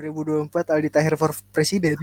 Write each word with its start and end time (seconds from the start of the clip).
2024 0.00 0.72
Aldi 0.72 0.88
Tahir 0.88 1.14
for 1.20 1.30
presiden. 1.52 1.96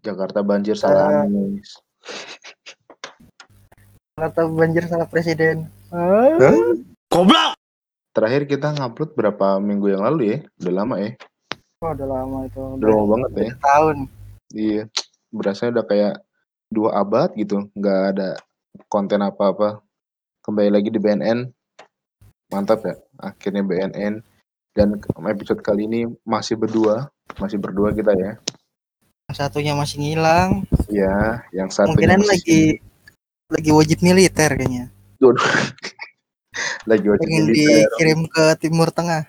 Jakarta 0.00 0.40
banjir 0.40 0.76
salah 0.80 1.12
Ah. 1.12 1.24
Anies. 1.28 1.76
Jakarta 4.16 4.42
banjir 4.48 4.84
salah 4.88 5.08
presiden. 5.08 5.68
Hah? 5.92 7.56
Terakhir 8.10 8.42
kita 8.48 8.74
ngupload 8.74 9.14
berapa 9.14 9.60
minggu 9.62 9.86
yang 9.96 10.02
lalu 10.02 10.22
ya? 10.34 10.38
Udah 10.60 10.72
lama 10.82 10.96
ya. 10.98 11.14
Oh, 11.80 11.96
udah 11.96 12.08
lama 12.12 12.44
itu. 12.44 12.60
Udah 12.76 12.88
lama 12.92 13.04
banget 13.16 13.30
ya. 13.32 13.50
Tahun. 13.64 13.96
Iya. 14.52 14.82
Berasanya 15.32 15.80
udah 15.80 15.86
kayak 15.88 16.14
dua 16.68 16.90
abad 17.00 17.32
gitu. 17.32 17.72
Nggak 17.72 18.00
ada 18.12 18.30
konten 18.92 19.24
apa-apa. 19.24 19.80
Kembali 20.44 20.68
lagi 20.68 20.92
di 20.92 21.00
BNN. 21.00 21.48
Mantap 22.52 22.84
ya. 22.84 23.00
Akhirnya 23.16 23.64
BNN. 23.64 24.20
Dan 24.76 25.00
episode 25.24 25.64
kali 25.64 25.88
ini 25.88 26.04
masih 26.20 26.60
berdua. 26.60 27.08
Masih 27.40 27.56
berdua 27.56 27.96
kita 27.96 28.12
ya. 28.12 28.36
Yang 29.32 29.36
satunya 29.40 29.72
masih 29.72 30.04
ngilang. 30.04 30.68
Iya. 30.92 31.48
Yang 31.48 31.80
satunya 31.80 31.96
Kemungkinan 31.96 32.20
masih- 32.20 32.28
lagi 32.28 32.62
lagi 33.48 33.70
wajib 33.72 33.98
militer 34.04 34.50
kayaknya. 34.52 34.84
Waduh. 35.16 35.40
lagi 36.92 37.06
wajib 37.08 37.24
Pengen 37.24 37.44
militer. 37.48 37.88
dikirim 37.88 38.20
ke 38.28 38.44
Timur 38.60 38.92
Tengah. 38.92 39.24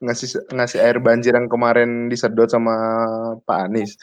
Ngasih 0.00 0.28
ngasih 0.52 0.78
air 0.82 0.98
banjir 1.00 1.32
yang 1.32 1.48
kemarin 1.48 2.12
disedot 2.12 2.48
sama 2.50 2.74
Pak 3.44 3.58
Anies. 3.70 3.96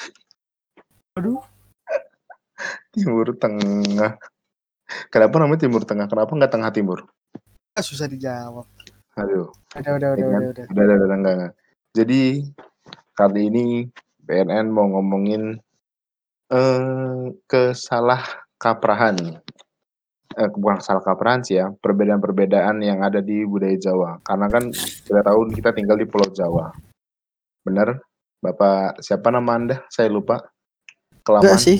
Aduh. 1.17 1.41
Timur 2.93 3.33
Tengah. 3.37 4.17
Kenapa 5.09 5.35
namanya 5.41 5.65
Timur 5.65 5.83
Tengah? 5.85 6.05
Kenapa 6.09 6.31
nggak 6.33 6.53
Tengah 6.53 6.71
Timur? 6.73 6.99
Ah, 7.73 7.81
susah 7.81 8.05
dijawab. 8.05 8.65
Aduh, 9.13 9.49
Udah, 9.77 9.93
udah, 9.93 10.09
udah, 10.17 10.25
udah, 10.25 10.49
udah. 10.53 10.65
udah, 10.73 10.83
udah, 10.85 10.95
udah, 11.05 11.17
enggak, 11.17 11.33
enggak. 11.37 11.53
Jadi 11.93 12.21
kali 13.13 13.41
ini 13.49 13.65
BNN 14.25 14.73
mau 14.73 14.89
ngomongin 14.89 15.61
eh 16.49 17.23
kesalah 17.45 18.25
kaprahan. 18.57 19.37
Eh, 20.33 20.49
bukan 20.57 20.81
salah 20.81 21.05
kaprahan 21.05 21.45
sih 21.45 21.61
ya, 21.61 21.69
perbedaan-perbedaan 21.77 22.81
yang 22.81 23.05
ada 23.05 23.21
di 23.21 23.45
budaya 23.45 23.77
Jawa. 23.77 24.17
Karena 24.25 24.49
kan 24.49 24.73
kita 24.73 25.21
tahu 25.21 25.53
kita 25.53 25.69
tinggal 25.77 25.97
di 25.97 26.09
Pulau 26.09 26.33
Jawa. 26.33 26.73
Bener? 27.61 28.01
Bapak 28.41 28.99
siapa 28.99 29.29
nama 29.29 29.55
Anda? 29.55 29.77
Saya 29.93 30.09
lupa. 30.09 30.41
Kelamaan. 31.21 31.53
Enggak 31.53 31.61
sih. 31.61 31.79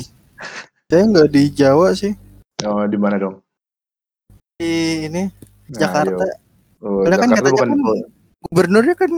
Saya 0.88 1.04
nggak 1.10 1.30
di 1.34 1.44
Jawa 1.50 1.98
sih. 1.98 2.14
Oh, 2.64 2.86
di 2.86 2.96
mana 2.96 3.18
dong? 3.18 3.42
Di 4.62 5.10
ini 5.10 5.28
Nah, 5.74 5.80
Jakarta. 5.80 6.26
Oh, 6.84 7.02
kan 7.08 7.10
Jakarta 7.10 7.24
katanya 7.40 7.52
bukan 7.56 7.70
kan 7.72 7.80
gubernurnya 8.44 8.96
kan 9.00 9.12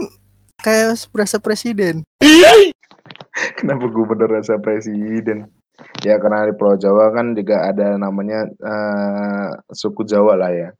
kayak 0.62 0.94
berasa 1.10 1.36
presiden. 1.42 2.06
Kenapa 3.58 3.84
gubernur 3.90 4.30
rasa 4.30 4.56
presiden? 4.56 5.50
Ya 6.00 6.16
karena 6.16 6.48
di 6.48 6.54
Pulau 6.56 6.76
Jawa 6.80 7.12
kan 7.12 7.36
juga 7.36 7.68
ada 7.68 8.00
namanya 8.00 8.48
eh, 8.48 9.48
suku 9.72 10.04
Jawa 10.08 10.36
lah 10.38 10.52
ya. 10.52 10.70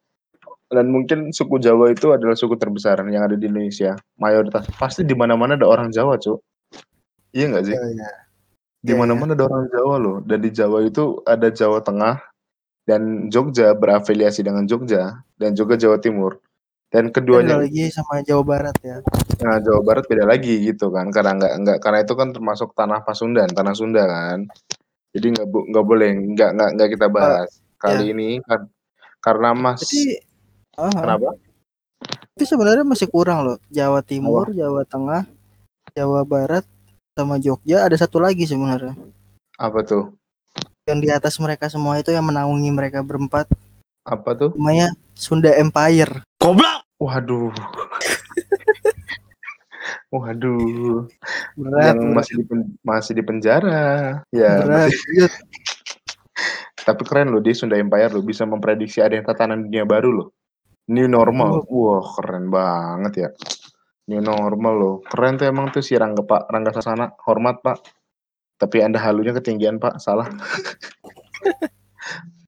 Dan 0.66 0.90
mungkin 0.90 1.30
suku 1.30 1.62
Jawa 1.62 1.94
itu 1.94 2.10
adalah 2.10 2.34
suku 2.34 2.58
terbesar 2.58 2.98
yang 3.06 3.22
ada 3.22 3.38
di 3.38 3.46
Indonesia. 3.46 3.94
Mayoritas 4.18 4.66
pasti 4.74 5.06
di 5.06 5.14
mana-mana 5.14 5.54
ada 5.54 5.66
orang 5.68 5.94
Jawa, 5.94 6.18
Cuk. 6.18 6.42
Iya 7.30 7.54
nggak 7.54 7.64
sih? 7.70 7.76
Iya. 7.76 8.10
Di 8.82 8.92
mana-mana 8.98 9.38
ada 9.38 9.46
orang 9.46 9.70
Jawa 9.70 9.94
loh. 10.00 10.16
Dan 10.26 10.42
di 10.42 10.50
Jawa 10.50 10.82
itu 10.82 11.22
ada 11.22 11.52
Jawa 11.54 11.78
Tengah 11.86 12.18
dan 12.86 13.30
Jogja 13.30 13.74
berafiliasi 13.74 14.42
dengan 14.42 14.66
Jogja 14.66 15.22
dan 15.38 15.54
juga 15.54 15.78
Jawa 15.78 16.02
Timur. 16.02 16.38
Dan 16.86 17.10
Beda 17.10 17.18
keduanya 17.18 17.58
lagi 17.58 17.90
sama 17.90 18.22
Jawa 18.22 18.42
Barat 18.46 18.76
ya. 18.78 19.02
Nah, 19.42 19.58
Jawa 19.58 19.82
Barat 19.82 20.06
beda 20.06 20.22
lagi 20.22 20.70
gitu 20.70 20.94
kan, 20.94 21.10
karena 21.10 21.34
nggak 21.34 21.52
nggak 21.66 21.78
karena 21.82 21.98
itu 22.06 22.14
kan 22.14 22.30
termasuk 22.30 22.72
tanah 22.78 23.02
Pasundan, 23.02 23.50
tanah 23.50 23.74
Sunda 23.74 24.06
kan. 24.06 24.46
Jadi 25.16 25.26
nggak 25.32 25.48
bu- 25.48 25.66
nggak 25.72 25.86
boleh, 25.88 26.10
nggak 26.36 26.50
nggak 26.52 26.70
nggak 26.76 26.88
kita 26.92 27.06
bahas 27.08 27.48
kali 27.80 28.12
ini 28.12 28.28
kan 28.44 28.68
karena 29.24 29.56
Mas 29.56 29.80
Jadi 29.88 30.20
ah, 30.76 30.92
kenapa? 30.92 31.32
Tapi 32.36 32.44
sebenarnya 32.44 32.84
masih 32.84 33.08
kurang 33.08 33.48
loh. 33.48 33.56
Jawa 33.72 34.04
Timur, 34.04 34.52
Jawa 34.52 34.84
Tengah, 34.84 35.24
Jawa 35.96 36.20
Barat, 36.28 36.68
sama 37.16 37.40
Jogja 37.40 37.88
ada 37.88 37.96
satu 37.96 38.20
lagi 38.20 38.44
sebenarnya. 38.44 38.92
Apa 39.56 39.80
tuh? 39.80 40.12
Yang 40.84 40.98
di 41.00 41.08
atas 41.08 41.34
mereka 41.40 41.72
semua 41.72 41.96
itu 41.96 42.12
yang 42.12 42.28
menaungi 42.28 42.68
mereka 42.68 43.00
berempat. 43.00 43.48
Apa 44.04 44.36
tuh? 44.36 44.52
Namanya 44.52 44.92
Sunda 45.16 45.48
Empire. 45.56 46.20
Waduh. 47.00 47.56
Waduh, 50.14 51.10
Berat, 51.58 51.98
yang 51.98 52.14
berat, 52.14 52.16
masih 52.22 52.34
di 52.38 52.44
masih 52.86 53.12
di 53.18 53.22
penjara. 53.26 54.22
Ya, 54.30 54.62
berat. 54.62 54.88
masih- 54.94 55.30
tapi 56.86 57.02
keren 57.02 57.34
loh 57.34 57.42
dia 57.42 57.58
Sunda 57.58 57.74
Empire 57.74 58.14
loh 58.14 58.22
bisa 58.22 58.46
memprediksi 58.46 59.02
ada 59.02 59.18
yang 59.18 59.26
tatanan 59.26 59.66
dunia 59.66 59.82
baru 59.82 60.10
loh. 60.14 60.28
New 60.86 61.10
normal. 61.10 61.66
Wah, 61.66 62.06
keren 62.14 62.46
banget 62.46 63.12
ya. 63.26 63.28
New 64.06 64.22
normal 64.22 64.74
loh. 64.78 64.96
Keren 65.02 65.34
tuh 65.34 65.50
emang 65.50 65.74
tuh 65.74 65.82
si 65.82 65.98
Rangga 65.98 66.22
Pak 66.22 66.46
Rangga 66.46 66.70
Sasana. 66.70 67.10
Hormat, 67.26 67.58
Pak. 67.58 67.82
Tapi 68.62 68.86
Anda 68.86 69.02
halunya 69.02 69.34
ketinggian, 69.34 69.82
Pak. 69.82 69.98
Salah. 69.98 70.30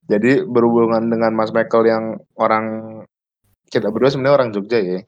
Jadi 0.09 0.41
berhubungan 0.47 1.11
dengan 1.11 1.35
Mas 1.35 1.51
Michael 1.51 1.85
yang 1.85 2.03
orang 2.39 2.65
kita 3.67 3.91
berdua 3.91 4.09
sebenarnya 4.09 4.35
orang 4.39 4.49
Jogja 4.55 4.79
ya. 4.79 5.03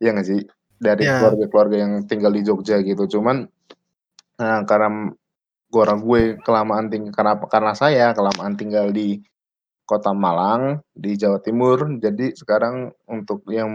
Iya 0.00 0.10
nggak 0.16 0.26
sih? 0.26 0.40
Dari 0.82 1.06
Iya. 1.06 1.22
keluarga-keluarga 1.22 1.76
yang 1.78 1.92
tinggal 2.10 2.34
di 2.34 2.42
Jogja 2.42 2.82
gitu. 2.82 3.06
Cuman 3.06 3.46
nah, 4.34 4.66
karena 4.66 5.14
gue 5.70 5.80
orang 5.80 6.00
gue 6.02 6.22
kelamaan 6.42 6.90
tinggal 6.90 7.14
karena 7.14 7.34
karena 7.46 7.72
saya 7.78 8.10
kelamaan 8.10 8.58
tinggal 8.58 8.90
di 8.90 9.22
Kota 9.86 10.10
Malang 10.10 10.82
di 10.90 11.14
Jawa 11.14 11.38
Timur. 11.38 11.86
Jadi 12.02 12.34
sekarang 12.34 12.90
untuk 13.06 13.46
yang 13.46 13.70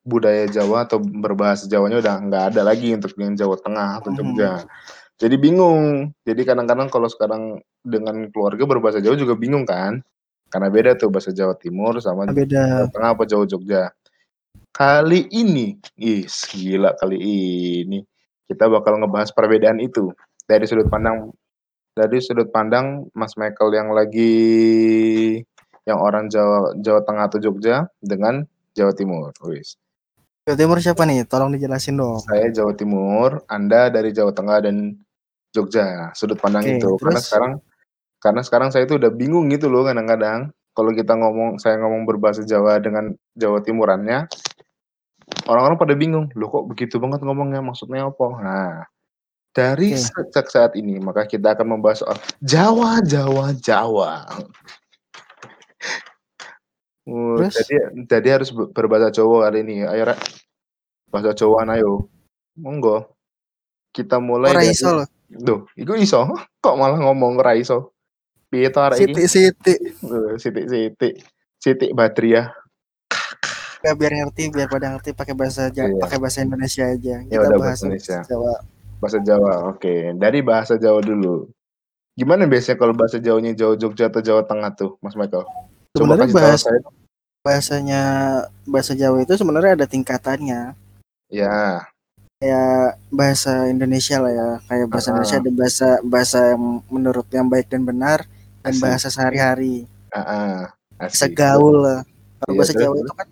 budaya 0.00 0.44
Jawa 0.48 0.84
atau 0.88 1.00
berbahasa 1.00 1.68
Jawanya 1.68 2.00
udah 2.04 2.14
nggak 2.24 2.44
ada 2.52 2.62
lagi 2.68 2.92
untuk 2.92 3.16
yang 3.16 3.32
Jawa 3.36 3.56
Tengah 3.56 4.00
atau 4.04 4.10
Mhm. 4.12 4.16
Jogja. 4.20 4.52
Jadi 5.20 5.36
bingung. 5.36 6.12
Jadi 6.24 6.42
kadang-kadang 6.48 6.88
kalau 6.88 7.08
sekarang 7.08 7.60
dengan 7.80 8.28
keluarga 8.32 8.64
berbahasa 8.64 9.00
Jawa 9.04 9.16
juga 9.16 9.36
bingung 9.36 9.64
kan? 9.68 10.00
Karena 10.50 10.66
beda 10.72 10.96
tuh 10.98 11.12
bahasa 11.12 11.30
Jawa 11.30 11.54
Timur 11.54 12.00
sama 12.00 12.26
Jawa 12.26 12.34
Beda. 12.34 12.64
Tengah 12.90 13.10
apa 13.14 13.22
Jawa 13.28 13.44
Jogja. 13.46 13.92
Kali 14.70 15.26
ini, 15.34 15.74
ih 15.98 16.24
gila 16.26 16.94
kali 16.96 17.18
ini 17.18 18.00
kita 18.50 18.66
bakal 18.66 18.98
ngebahas 18.98 19.30
perbedaan 19.30 19.78
itu 19.78 20.10
dari 20.42 20.66
sudut 20.66 20.90
pandang 20.90 21.30
dari 21.94 22.18
sudut 22.18 22.50
pandang 22.50 23.06
Mas 23.14 23.38
Michael 23.38 23.70
yang 23.70 23.88
lagi 23.94 24.34
yang 25.86 26.02
orang 26.02 26.26
Jawa 26.26 26.74
Jawa 26.82 27.00
Tengah 27.06 27.24
atau 27.30 27.38
Jogja 27.38 27.86
dengan 28.02 28.42
Jawa 28.74 28.90
Timur. 28.90 29.30
Wis. 29.46 29.78
Jawa 30.46 30.56
Timur 30.58 30.78
siapa 30.82 31.06
nih? 31.06 31.22
Tolong 31.30 31.54
dijelasin 31.54 31.94
dong. 31.94 32.18
Saya 32.26 32.50
Jawa 32.50 32.74
Timur, 32.74 33.46
Anda 33.46 33.86
dari 33.86 34.10
Jawa 34.10 34.34
Tengah 34.34 34.58
dan 34.66 34.98
Jogja. 35.54 36.10
Sudut 36.18 36.38
pandang 36.42 36.66
Oke, 36.66 36.82
itu. 36.82 36.90
Karena 36.98 37.18
terus? 37.18 37.26
sekarang 37.30 37.52
karena 38.20 38.40
sekarang 38.42 38.68
saya 38.74 38.84
itu 38.84 38.98
udah 38.98 39.10
bingung 39.14 39.46
gitu 39.48 39.70
loh 39.70 39.86
kadang-kadang 39.86 40.52
kalau 40.74 40.90
kita 40.92 41.16
ngomong 41.16 41.56
saya 41.62 41.78
ngomong 41.80 42.04
berbahasa 42.04 42.42
Jawa 42.42 42.82
dengan 42.82 43.14
Jawa 43.38 43.62
Timurannya 43.64 44.26
orang-orang 45.46 45.78
pada 45.78 45.94
bingung 45.98 46.26
loh 46.36 46.48
kok 46.48 46.64
begitu 46.70 46.96
banget 47.02 47.20
ngomongnya? 47.22 47.60
Maksudnya 47.64 48.08
apa? 48.08 48.26
Nah 48.40 48.74
dari 49.50 49.98
Oke. 49.98 50.06
sejak 50.06 50.46
saat 50.46 50.72
ini 50.78 51.02
maka 51.02 51.26
kita 51.26 51.58
akan 51.58 51.78
membahas 51.78 52.06
soal 52.06 52.16
Jawa 52.38 53.02
Jawa 53.02 53.50
Jawa. 53.58 54.12
Uh, 57.10 57.34
Terus? 57.42 57.54
jadi 57.58 57.74
jadi 58.06 58.28
harus 58.38 58.54
ber- 58.54 58.70
berbahasa 58.70 59.10
Jawa 59.10 59.50
kali 59.50 59.66
ini. 59.66 59.82
Ayo 59.82 60.14
Rek. 60.14 60.20
bahasa 61.10 61.34
Jawa 61.34 61.66
ayo. 61.74 62.06
Monggo. 62.54 63.18
Kita 63.90 64.22
mulai 64.22 64.54
Ora 64.54 64.62
dari 64.62 64.70
iso 64.70 65.02
loh. 65.02 65.08
Duh, 65.26 65.66
iku 65.74 65.98
iso? 65.98 66.22
Kok 66.62 66.76
malah 66.78 67.02
ngomong 67.02 67.42
ora 67.42 67.58
iso? 67.58 67.90
Piye 68.46 68.70
to 68.70 68.78
arek 68.78 69.02
iki? 69.02 69.26
Siti-siti. 69.26 69.74
Uh, 70.06 70.38
sitik-sitik 70.38 71.26
sitik 71.60 71.92
Badriah 71.92 72.48
Gak 73.80 73.96
biar 73.96 74.12
ngerti, 74.14 74.42
biar 74.48 74.68
pada 74.68 74.92
ngerti 74.92 75.10
pakai 75.12 75.32
bahasa 75.32 75.68
Iya. 75.68 75.96
pakai 75.96 76.18
bahasa 76.18 76.38
Indonesia 76.40 76.84
aja. 76.84 77.16
Ya 77.18 77.26
Kita 77.26 77.40
udah, 77.42 77.56
bahas 77.56 77.60
bahasa 77.60 77.84
Indonesia. 77.86 78.18
Jawa. 78.28 78.54
bahasa 79.00 79.18
Jawa 79.18 79.52
oke 79.66 79.94
dari 80.14 80.44
bahasa 80.44 80.76
Jawa 80.76 81.00
dulu 81.00 81.48
gimana 82.12 82.44
biasanya 82.44 82.76
kalau 82.76 82.92
bahasa 82.92 83.16
Jawanya 83.16 83.56
Jawa 83.56 83.72
Jogja 83.74 84.12
atau 84.12 84.20
Jawa 84.20 84.44
Tengah 84.44 84.76
tuh 84.76 85.00
Mas 85.00 85.16
Michael 85.16 85.48
Sebenarnya 85.96 86.28
kasih 86.28 86.36
tahu 86.36 86.44
bahas 86.44 86.60
saya 86.60 86.80
bahasanya 87.40 88.02
bahasa 88.62 88.92
Jawa 88.92 89.24
itu 89.24 89.32
sebenarnya 89.34 89.72
ada 89.74 89.86
tingkatannya. 89.88 90.76
ya 91.32 91.80
kayak 92.36 93.00
bahasa 93.08 93.52
Indonesia 93.66 94.20
lah 94.20 94.28
ya 94.30 94.48
kayak 94.66 94.86
bahasa 94.86 95.08
Indonesia 95.10 95.32
Heeh. 95.34 95.44
ada 95.44 95.52
bahasa 95.56 95.88
bahasa 96.02 96.38
yang 96.52 96.62
menurut 96.86 97.26
yang 97.30 97.48
baik 97.48 97.66
dan 97.66 97.82
benar 97.82 98.28
dan 98.60 98.68
Asik. 98.70 98.82
bahasa 98.82 99.08
sehari-hari 99.08 99.88
Heeh, 100.12 100.68
asik. 101.00 101.16
segaul 101.32 101.76
lah 101.80 102.00
kalau 102.36 102.52
Iya, 102.52 102.58
bahasa 102.60 102.72
Jawa 102.74 102.94
itu 102.98 103.12
kan 103.14 103.28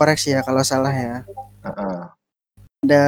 koreksi 0.00 0.32
ya 0.32 0.40
kalau 0.40 0.64
salah 0.64 0.88
ya 0.96 1.28
Heeh. 1.60 2.00
ada 2.88 3.04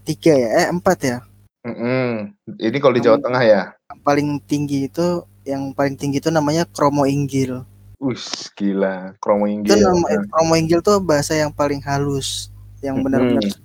tiga 0.00 0.32
ya 0.32 0.48
eh 0.64 0.68
empat 0.72 0.98
ya 1.04 1.18
Mhm, 1.60 2.32
ini 2.56 2.76
kalau 2.80 2.96
di 2.96 3.04
yang, 3.04 3.12
Jawa 3.12 3.18
Tengah 3.20 3.42
ya? 3.44 3.62
yang 3.92 4.00
paling 4.00 4.28
tinggi 4.48 4.88
itu 4.88 5.20
yang 5.44 5.76
paling 5.76 5.92
tinggi 5.92 6.16
itu 6.16 6.32
namanya 6.32 6.64
kromo 6.64 7.04
inggil 7.04 7.68
Wis, 8.00 8.48
gila, 8.56 9.12
kromo 9.20 9.44
itu 9.44 9.76
inggil, 9.76 9.76
nama 9.84 10.08
heeh. 10.08 10.24
kromo 10.32 10.56
inggil 10.56 10.80
tuh 10.80 10.96
bahasa 11.04 11.36
yang 11.36 11.52
paling 11.52 11.84
halus 11.84 12.48
yang 12.80 12.96
benar-benar 13.04 13.44
Mhm. 13.44 13.60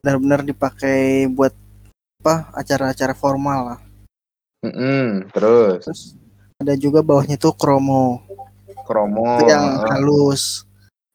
benar-benar 0.00 0.40
dipakai 0.48 1.28
buat 1.28 1.52
apa 2.24 2.48
acara-acara 2.56 3.12
formal 3.12 3.60
lah 3.76 3.80
Mhm, 4.64 5.28
terus? 5.36 5.84
terus 5.84 6.02
ada 6.56 6.72
juga 6.72 7.04
bawahnya 7.04 7.36
tuh 7.36 7.52
kromo 7.52 8.24
Kromo, 8.88 9.28
itu 9.36 9.44
yang 9.44 9.76
halus 9.92 10.64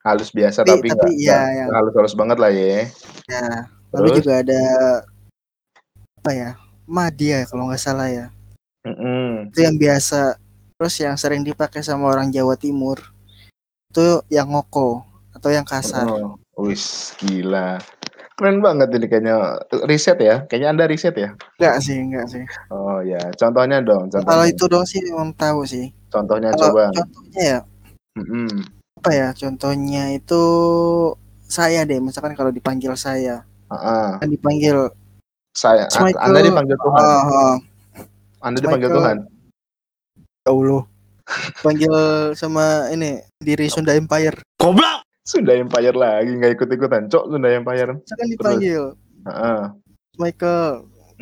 Halus 0.05 0.29
biasa 0.29 0.61
tapi 0.61 0.85
tapi 0.85 0.93
tapi 0.93 1.09
nggak 1.17 1.25
ya 1.25 1.39
yang 1.65 1.69
halus-halus 1.73 2.13
banget 2.13 2.37
lah 2.37 2.51
ya. 2.53 2.85
ya 3.25 3.45
lalu 3.89 4.07
Terus? 4.13 4.17
juga 4.21 4.33
ada 4.45 4.61
apa 6.21 6.31
ya 6.31 6.49
Madia 6.85 7.41
kalau 7.49 7.65
nggak 7.67 7.81
salah 7.81 8.07
ya 8.07 8.25
Mhm. 8.85 9.49
itu 9.49 9.59
yang 9.65 9.81
biasa 9.81 10.37
terus 10.77 10.93
yang 11.01 11.17
sering 11.17 11.41
dipakai 11.41 11.81
sama 11.81 12.05
orang 12.05 12.29
Jawa 12.29 12.53
Timur 12.53 13.01
itu 13.89 14.21
yang 14.29 14.45
ngoko 14.53 15.01
atau 15.33 15.49
yang 15.49 15.65
kasar 15.65 16.05
Heeh. 16.05 16.37
Wis, 16.55 17.11
gila. 17.19 17.81
Keren 18.39 18.63
banget 18.63 18.87
ini 18.95 19.07
kayaknya, 19.07 19.59
riset 19.83 20.15
ya? 20.19 20.47
Kayaknya 20.47 20.69
Anda 20.71 20.85
riset 20.87 21.15
ya? 21.17 21.35
enggak 21.57 21.75
sih 21.83 21.97
enggak 21.99 22.25
sih 22.31 22.43
Oh 22.69 23.03
ya, 23.03 23.19
contohnya 23.35 23.83
dong, 23.83 24.07
Ya, 24.07 24.21
kalau 24.23 24.45
contohnya. 24.45 24.53
itu 24.53 24.63
dong 24.69 24.85
sih 24.85 25.01
emang 25.03 25.33
tahu 25.35 25.65
sih 25.65 25.91
Contohnya 26.07 26.53
kalau 26.53 26.71
coba. 26.71 26.83
contohnya 26.93 27.41
ya 27.41 27.59
Mhm. 28.15 28.84
Apa 29.05 29.13
ya 29.13 29.29
contohnya 29.37 30.17
itu 30.17 30.43
saya 31.45 31.85
deh 31.85 32.01
misalkan 32.01 32.33
kalau 32.33 32.49
dipanggil 32.49 32.89
saya 32.97 33.45
Heeh. 33.69 34.09
kan 34.17 34.25
dipanggil 34.27 34.89
Saya 35.53 35.85
Michael 36.01 36.25
Anda 36.25 36.39
dipanggil 36.41 36.73
Tuhan? 36.75 37.01
ah. 37.05 37.55
Anda 38.41 38.57
dipanggil 38.57 38.89
Michael 38.89 38.97
Tuhan? 38.97 39.17
ya 40.41 40.49
Allah 40.49 40.83
panggil 41.61 41.93
sama 42.33 42.65
ini 42.89 43.21
diri 43.37 43.69
Sunda 43.69 43.93
Empire 43.93 44.41
Goblok. 44.57 45.05
Sunda 45.21 45.53
Empire 45.53 45.93
lagi, 45.93 46.33
nggak 46.33 46.53
ikut-ikutan, 46.53 47.05
Cok, 47.05 47.29
Sunda 47.29 47.49
Empire. 47.49 47.93
misalkan 47.95 48.27
dipanggil 48.27 48.83
Heeh. 49.21 49.61
Mas 49.69 50.17
Michael 50.17 50.65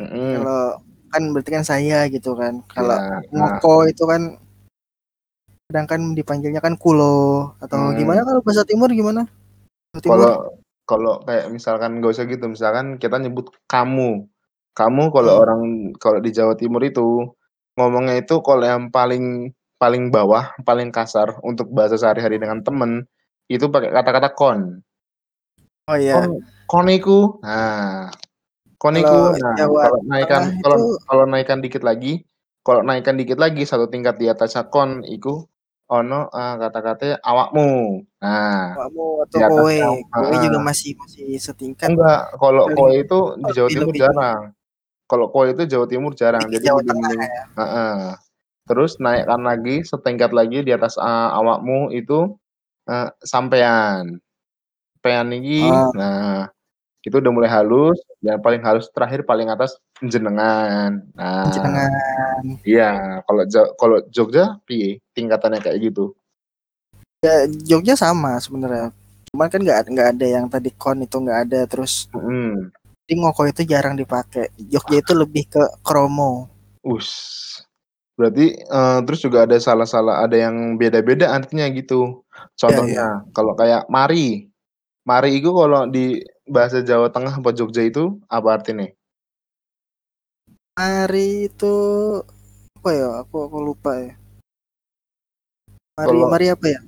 Mhm. 0.00 0.32
kalau 0.40 0.64
kan 1.08 1.22
berarti 1.30 1.50
kan 1.52 1.64
saya 1.64 2.08
gitu 2.08 2.32
kan 2.32 2.64
kalau 2.66 2.96
Iya, 2.96 3.12
heeh. 3.20 3.28
ngoko 3.30 3.76
itu 3.86 4.04
kan 4.08 4.40
kadang 5.74 5.90
kan 5.90 6.14
dipanggilnya 6.14 6.62
kan 6.62 6.78
kulo 6.78 7.50
atau 7.58 7.90
Hmm. 7.90 7.98
gimana 7.98 8.22
kalau 8.22 8.38
bahasa 8.46 8.62
timur 8.62 8.86
gimana 8.94 9.26
Kalau 10.06 10.62
kalau 10.86 11.18
kayak 11.26 11.50
misalkan 11.50 11.98
nggak 11.98 12.14
usah 12.14 12.30
gitu, 12.30 12.46
misalkan 12.46 12.94
kita 13.02 13.18
nyebut 13.18 13.50
kamu. 13.66 14.30
Kamu 14.70 15.10
kalau 15.10 15.34
Hmm. 15.34 15.42
orang 15.42 15.62
kalau 15.98 16.22
di 16.22 16.30
Jawa 16.30 16.54
Timur 16.54 16.78
itu, 16.86 17.26
ngomongnya 17.74 18.22
itu 18.22 18.38
kalau 18.38 18.62
yang 18.62 18.94
paling 18.94 19.50
paling 19.82 20.14
bawah, 20.14 20.54
paling 20.62 20.94
kasar 20.94 21.42
untuk 21.42 21.74
bahasa 21.74 21.98
sehari-hari 21.98 22.38
dengan 22.38 22.62
temen, 22.62 23.02
itu 23.50 23.66
pakai 23.66 23.90
kata-kata 23.90 24.30
kon. 24.30 24.78
oh 25.90 25.98
iya 25.98 26.22
Kon 26.22 26.38
kon 26.70 26.86
iku, 26.86 27.42
nah, 27.42 28.14
kon 28.78 28.94
iku, 28.94 29.10
kalau 29.10 29.42
nah, 29.42 29.54
Jawa 29.58 29.82
kalau 29.90 29.98
naikkan 30.06 30.42
kalau 30.62 30.76
itu 30.78 30.86
kalau 31.10 31.24
naikkan 31.26 31.58
dikit 31.58 31.82
lagi 31.82 32.22
kalau 32.62 32.80
naikkan 32.86 33.18
dikit 33.18 33.38
lagi 33.42 33.66
satu 33.66 33.90
tingkat 33.90 34.18
di 34.22 34.30
atasnya 34.30 34.70
kon 34.70 35.02
iku 35.06 35.50
ono, 36.00 36.20
eee, 36.34 36.54
kata-katanya 36.62 37.16
awakmu. 37.22 37.70
Nah, 38.18 38.74
di 39.30 39.38
atau 39.38 39.50
kowe 39.50 39.78
kowe 40.10 40.34
juga 40.34 40.58
heeh. 40.58 40.66
masih 40.66 40.92
masih 40.98 41.24
setingkat 41.38 41.88
Enggak, 41.90 42.20
kalau 42.40 42.64
kowe 42.70 42.90
itu 42.90 43.18
di 43.38 43.50
Jawa 43.54 43.68
Timur 43.70 43.92
lebih 43.92 44.00
jarang. 44.02 44.40
Kalau 45.04 45.26
kowe 45.30 45.46
itu 45.46 45.62
Jawa 45.68 45.86
Timur 45.86 46.12
jarang, 46.16 46.44
jadi 46.50 46.64
Jawa 46.72 46.80
Tengah 46.82 47.12
ya 47.12 47.42
heeh. 47.60 47.98
Terus 48.64 48.96
naikkan 48.96 49.44
lagi 49.44 49.84
setingkat 49.84 50.32
lagi 50.32 50.64
di 50.64 50.72
atas, 50.72 50.96
eee, 50.96 51.28
awakmu 51.38 51.92
itu, 51.92 52.34
eee, 52.88 53.08
sampean. 53.22 54.18
Sampean 54.98 55.28
iki, 55.36 55.68
oh 55.68 55.92
nah, 55.92 56.48
itu 57.04 57.20
udah 57.20 57.32
mulai 57.32 57.52
halus, 57.52 58.00
yang 58.24 58.40
paling 58.40 58.64
halus 58.64 58.88
terakhir 58.88 59.28
paling 59.28 59.52
atas 59.52 59.76
jenengan. 60.00 61.04
Nah, 61.12 61.52
jenengan 61.52 61.92
iya, 62.64 63.20
kalau 63.28 63.44
kalau 63.76 63.96
Jogja 64.08 64.56
piye 64.64 65.04
tingkatannya 65.12 65.60
kayak 65.60 65.92
gitu? 65.92 66.16
ya 67.24 67.48
Jogja 67.64 67.96
sama 67.96 68.36
sebenarnya 68.36 68.92
cuman 69.32 69.48
kan 69.48 69.60
nggak 69.64 69.80
nggak 69.88 70.08
ada 70.12 70.26
yang 70.28 70.44
tadi 70.46 70.68
kon 70.76 71.00
itu 71.00 71.16
nggak 71.16 71.40
ada 71.48 71.60
terus 71.64 72.06
Mhm. 72.12 72.68
di 73.08 73.14
ngoko 73.16 73.48
itu 73.48 73.64
jarang 73.64 73.96
dipakai 73.96 74.52
Jogja 74.68 75.00
itu 75.00 75.12
lebih 75.16 75.48
ke 75.48 75.64
kromo 75.80 76.52
Wus, 76.84 77.08
berarti, 78.12 78.60
eee, 78.60 78.98
terus 79.08 79.24
juga 79.24 79.48
ada 79.48 79.56
salah-salah 79.56 80.20
ada 80.20 80.36
yang 80.36 80.76
beda-beda 80.76 81.32
artinya 81.32 81.64
gitu. 81.72 82.20
iya 82.28 82.44
iya 82.44 82.48
Contohnya, 82.60 83.06
kalau 83.32 83.56
kayak 83.56 83.88
mari, 83.88 84.52
mari 85.08 85.40
itu 85.40 85.48
kalau 85.48 85.88
di 85.88 86.20
bahasa 86.44 86.84
Jawa 86.84 87.08
Tengah 87.08 87.40
apa 87.40 87.50
Jogja 87.56 87.82
itu 87.84 88.20
apa 88.28 88.48
artinya? 88.60 88.88
Mari 90.74 91.48
itu 91.48 91.74
apa 92.80 92.90
ya 92.92 93.08
aku 93.22 93.36
aku 93.46 93.58
lupa 93.62 93.94
ya 93.96 94.12
Mari 95.94 96.06
Kalau 96.10 96.28
Mari 96.28 96.46
apa 96.50 96.66
ya 96.68 96.80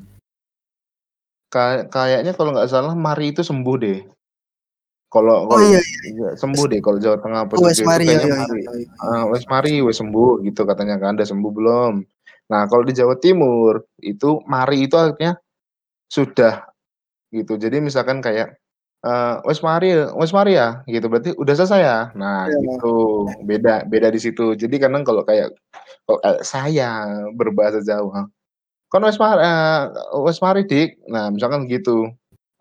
Kay 1.46 1.86
kayaknya 1.88 2.34
kalau 2.34 2.50
nggak 2.50 2.68
salah 2.68 2.92
mari 2.98 3.30
itu 3.30 3.46
sembuh 3.46 3.76
deh. 3.78 4.02
Kalau 5.06 5.46
oh 5.46 5.62
iya 5.62 5.78
iya 5.78 6.00
iya 6.10 6.28
sembuh 6.34 6.66
wes 6.66 6.70
deh 6.74 6.80
kalau 6.82 6.98
Jawa 6.98 7.16
Tengah 7.22 7.40
apa 7.46 7.54
oh, 7.54 7.70
wes 7.70 7.78
Jogja 7.78 7.86
itu 7.86 7.86
Mari 7.86 8.06
yo 8.10 8.18
yo 8.18 8.34
mari. 8.34 8.60
yo, 8.66 8.70
Heeh, 8.74 9.20
yo, 9.22 9.30
"Wes 9.30 9.44
mari, 9.46 9.74
wes 9.78 9.96
sembuh," 10.02 10.42
gitu 10.42 10.66
katanya 10.66 10.98
kan, 10.98 11.14
"Anda 11.14 11.24
sembuh 11.24 11.52
belum?" 11.54 11.92
Nah, 12.50 12.62
kalau 12.66 12.82
di 12.82 12.94
Jawa 12.94 13.14
Timur 13.18 13.86
itu 14.02 14.42
mari 14.46 14.90
itu 14.90 14.98
artinya 14.98 15.38
sudah 16.10 16.66
gitu. 17.30 17.54
Jadi 17.58 17.78
misalkan 17.82 18.18
kayak, 18.18 18.58
eee, 19.06 19.34
"Wes 19.46 19.60
mari 19.62 19.94
wes 20.18 20.32
mari 20.34 20.58
ya?" 20.58 20.82
Gitu, 20.90 21.06
berarti 21.06 21.30
udah 21.38 21.54
selesai 21.56 21.80
ya? 21.86 21.98
Nah 22.18 22.50
Iya. 22.50 22.58
gitu, 22.76 22.94
beda 23.46 23.74
beda 23.86 24.08
di 24.10 24.20
situ. 24.22 24.58
Jadi 24.58 24.76
kadang 24.82 25.06
kalau 25.06 25.22
kayak 25.22 25.54
kalau 26.08 26.18
kayak 26.24 26.40
saya 26.46 26.90
berbahasa 27.38 27.80
Jawa, 27.86 28.28
"Kon 28.92 29.04
wes 29.06 29.18
mar 29.22 29.38
eee, 29.42 29.82
wes 30.26 30.38
mari 30.44 30.64
Dik." 30.68 31.04
Nah 31.12 31.30
misalkan 31.34 31.66
gitu. 31.70 32.10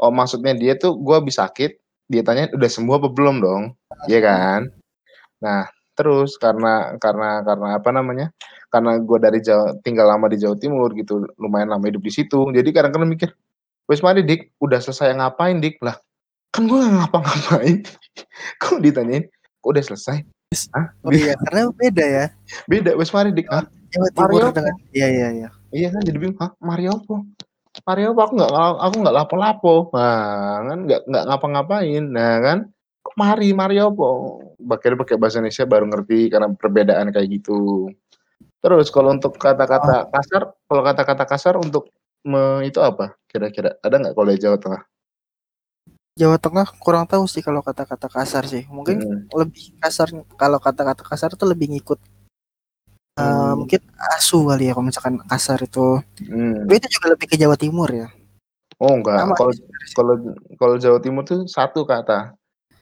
Oh 0.01 0.11
maksudnya 0.13 0.53
dia 0.57 0.75
tuh 0.79 0.95
gua 0.99 1.21
habis 1.23 1.37
sakit, 1.41 1.77
dia 2.11 2.21
tanya, 2.25 2.49
"Udah 2.55 2.69
sembuh 2.71 2.95
apa 3.01 3.09
belum 3.13 3.39
dong?" 3.43 3.63
Iya 4.11 4.19
kan? 4.25 4.61
Nah 5.43 5.67
terus 5.99 6.37
karena 6.41 6.95
karena 7.01 7.43
karena 7.47 7.67
apa 7.79 7.89
namanya, 7.95 8.27
karena 8.73 8.97
gua 9.03 9.19
dari 9.21 9.39
Jawa 9.43 9.77
tinggal 9.85 10.07
lama 10.11 10.27
di 10.31 10.37
Jawa 10.41 10.55
Timur 10.59 10.91
gitu, 10.97 11.25
lumayan 11.41 11.71
lama 11.73 11.85
hidup 11.89 12.03
di 12.05 12.13
situ, 12.13 12.49
jadi 12.55 12.67
kadang-kadang 12.75 13.11
mikir, 13.13 13.31
"Wes 13.91 14.01
mari 14.05 14.23
Dik, 14.27 14.57
udah 14.63 14.79
selesai 14.83 15.13
ngapain 15.19 15.59
Dik?" 15.63 15.79
Lah 15.85 15.97
kan 16.55 16.63
gua 16.71 16.79
nggak 16.87 16.93
ngapa-ngapain, 17.03 17.77
kok 18.63 18.79
ditanyain, 18.79 19.27
"Kok 19.59 19.69
udah 19.75 19.83
selesai?" 19.83 20.23
Hah? 20.71 20.87
oh 21.03 21.11
iya 21.11 21.35
karena 21.35 21.67
beda 21.75 22.05
ya 22.05 22.25
Beda, 22.71 22.95
"Wes 22.95 23.11
mari 23.11 23.35
Dik." 23.35 23.51
Jawa 23.51 23.59
Hah? 23.59 23.65
Jawa 23.91 24.07
Mari 24.15 24.33
Timur 24.39 24.47
opo? 24.47 24.55
dengan 24.55 24.75
iya 24.95 25.07
iya 25.11 25.27
iya 25.35 25.49
Iya 25.75 25.87
kan 25.91 26.01
jadi 26.07 26.17
bingung, 26.21 26.39
"Hah, 26.39 26.51
mari 26.63 26.87
opo? 26.87 27.27
Mari 27.83 28.01
opo? 28.07 28.19
Aku 28.23 28.33
nggak 28.39 28.51
aku 28.79 28.95
nggak 29.03 29.15
lapo-lapo." 29.19 29.75
Nah 29.91 30.63
kan 30.63 30.79
nggak 30.87 31.01
nggak 31.11 31.23
ngapa-ngapain. 31.27 32.03
Nah 32.07 32.33
kan, 32.39 32.57
kok 33.03 33.15
mari, 33.19 33.51
mari 33.51 33.75
opo? 33.83 34.39
Akhirnya 34.71 35.03
pakai 35.03 35.19
bahasa 35.19 35.43
Indonesia 35.43 35.67
baru 35.67 35.85
ngerti 35.91 36.31
karena 36.31 36.47
perbedaan 36.55 37.11
kayak 37.11 37.27
gitu. 37.27 37.91
Terus 38.63 38.87
kalau 38.89 39.11
untuk 39.11 39.35
oh, 39.35 39.41
kata-kata 39.43 40.07
kasar 40.09 40.41
kalau 40.71 40.81
kata-kata 40.87 41.23
kasar 41.27 41.53
untuk 41.59 41.91
me 42.23 42.63
itu 42.63 42.79
apa 42.79 43.19
kira-kira? 43.27 43.75
Ada 43.83 43.99
nggak 43.99 44.13
kalau 44.15 44.31
di 44.31 44.39
Jawa 44.39 44.57
Tengah? 44.57 44.81
Jawa 46.15 46.39
Tengah 46.39 46.63
kurang 46.79 47.03
tahu 47.11 47.27
sih 47.27 47.43
kalau 47.43 47.59
kata-kata 47.59 48.07
kasar 48.07 48.47
sih 48.47 48.63
mungkin 48.71 49.03
Mhm. 49.03 49.35
lebih 49.35 49.75
kasar 49.83 50.07
kalau 50.39 50.63
kata-kata 50.63 51.03
kasar 51.03 51.35
itu 51.35 51.43
lebih 51.43 51.67
ngikut 51.75 51.99
eh, 53.19 53.23
Mmm. 53.23 53.59
mungkin 53.59 53.83
asu 54.15 54.47
kali 54.47 54.67
ya 54.67 54.75
kalau 54.75 54.87
misalkan 54.87 55.19
kasar 55.27 55.59
itu 55.59 55.99
tapi 55.99 56.71
Mhm. 56.71 56.79
itu 56.79 56.87
juga 56.87 57.07
lebih 57.15 57.27
ke 57.31 57.35
Jawa 57.35 57.59
Timur 57.59 57.91
ya 57.91 58.07
Oh 58.79 58.91
enggak, 58.91 59.23
kalau 59.39 59.55
kalau 59.95 60.15
kalau 60.59 60.75
Jawa 60.75 60.99
Timur 60.99 61.23
tuh 61.23 61.47
satu 61.47 61.87
kata, 61.87 62.35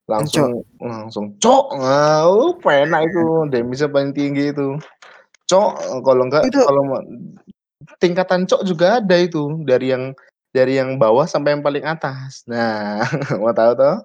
langsung 0.09 0.65
langsung, 0.81 1.37
"Cok!" 1.37 1.77
Nah, 1.77 2.25
uh, 2.25 2.49
penak 2.57 3.13
itu, 3.13 3.45
demisnya 3.53 3.93
paling 3.93 4.09
tinggi 4.09 4.49
itu. 4.49 4.73
Cok, 5.45 6.01
kalau 6.01 6.25
enggak 6.25 6.49
itu 6.49 6.57
kalau 6.65 6.97
tingkatan 8.01 8.49
cok 8.49 8.65
juga 8.65 8.97
ada 8.97 9.21
itu, 9.21 9.61
dari 9.69 9.93
yang 9.93 10.17
dari 10.53 10.77
yang 10.77 11.01
bawah 11.01 11.25
sampai 11.25 11.57
yang 11.57 11.65
paling 11.65 11.81
atas. 11.81 12.45
Nah, 12.45 13.01
mau 13.41 13.51
tahu 13.51 13.73
toh? 13.73 13.97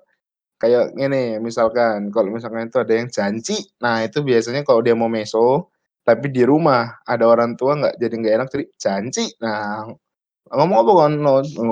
Kayak 0.59 0.97
ngene, 0.97 1.38
misalkan 1.38 2.11
kalau 2.11 2.35
misalkan 2.35 2.67
itu 2.67 2.83
ada 2.83 2.90
yang 2.90 3.07
janji, 3.07 3.62
nah 3.78 4.02
itu 4.02 4.26
biasanya 4.26 4.67
kalau 4.67 4.83
dia 4.83 4.97
mau 4.99 5.07
meso, 5.07 5.71
tapi 6.02 6.35
di 6.35 6.43
rumah 6.43 6.99
ada 7.07 7.31
orang 7.31 7.55
tua 7.55 7.78
nggak 7.78 7.95
jadi 8.00 8.14
nggak 8.19 8.35
enak 8.35 8.49
jadi 8.50 8.64
janji. 8.75 9.31
Nah, 9.38 9.87
ngomong 10.50 10.83
apa 10.83 10.90
kon? 10.99 11.14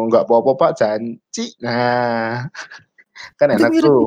"Nggak 0.07 0.23
apa-apa 0.31 0.51
Pak, 0.55 0.73
janji." 0.79 1.51
Nah, 1.67 2.47
kan 3.41 3.59
enak 3.59 3.75
mirip 3.75 3.91
tuh. 3.91 4.07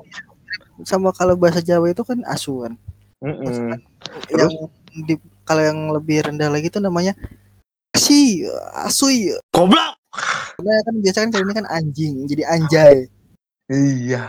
sama 0.88 1.12
kalau 1.12 1.36
bahasa 1.36 1.60
Jawa 1.60 1.92
itu 1.92 2.08
kan 2.08 2.24
asuhan. 2.24 2.80
Mhm. 3.20 3.84
Yang 4.32 4.52
Terus? 4.56 5.04
di 5.04 5.16
kalau 5.44 5.60
yang 5.60 5.92
lebih 5.92 6.24
rendah 6.24 6.48
lagi 6.48 6.72
itu 6.72 6.80
namanya 6.80 7.20
asi, 7.92 8.48
asuy. 8.80 9.36
Goblok. 9.52 9.99
Karena 10.58 10.82
kan 10.84 10.96
biasa 11.00 11.18
kan 11.30 11.32
ini 11.40 11.54
kan 11.56 11.68
anjing, 11.70 12.14
jadi 12.26 12.44
anjay. 12.50 12.96
Iya. 13.70 14.24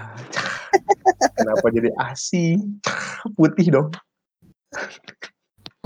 Kenapa 1.34 1.66
jadi 1.72 1.90
ASI? 1.96 2.60
Putih 3.34 3.66
dong. 3.72 3.88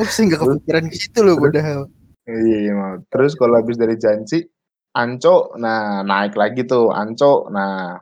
Saya 0.03 0.23
nggak 0.27 0.41
Terus? 0.43 0.55
kepikiran 0.59 0.85
ke 0.91 0.97
situ 0.99 1.21
loh 1.23 1.37
padahal. 1.39 1.81
Iya, 2.27 2.57
iya, 2.67 2.73
mau. 2.75 2.99
Terus 3.09 3.33
kalau 3.39 3.61
habis 3.61 3.79
dari 3.79 3.95
janji, 3.95 4.43
anco, 4.97 5.55
nah 5.61 6.03
naik 6.03 6.35
lagi 6.35 6.67
tuh, 6.67 6.91
anco. 6.91 7.47
Nah, 7.53 8.01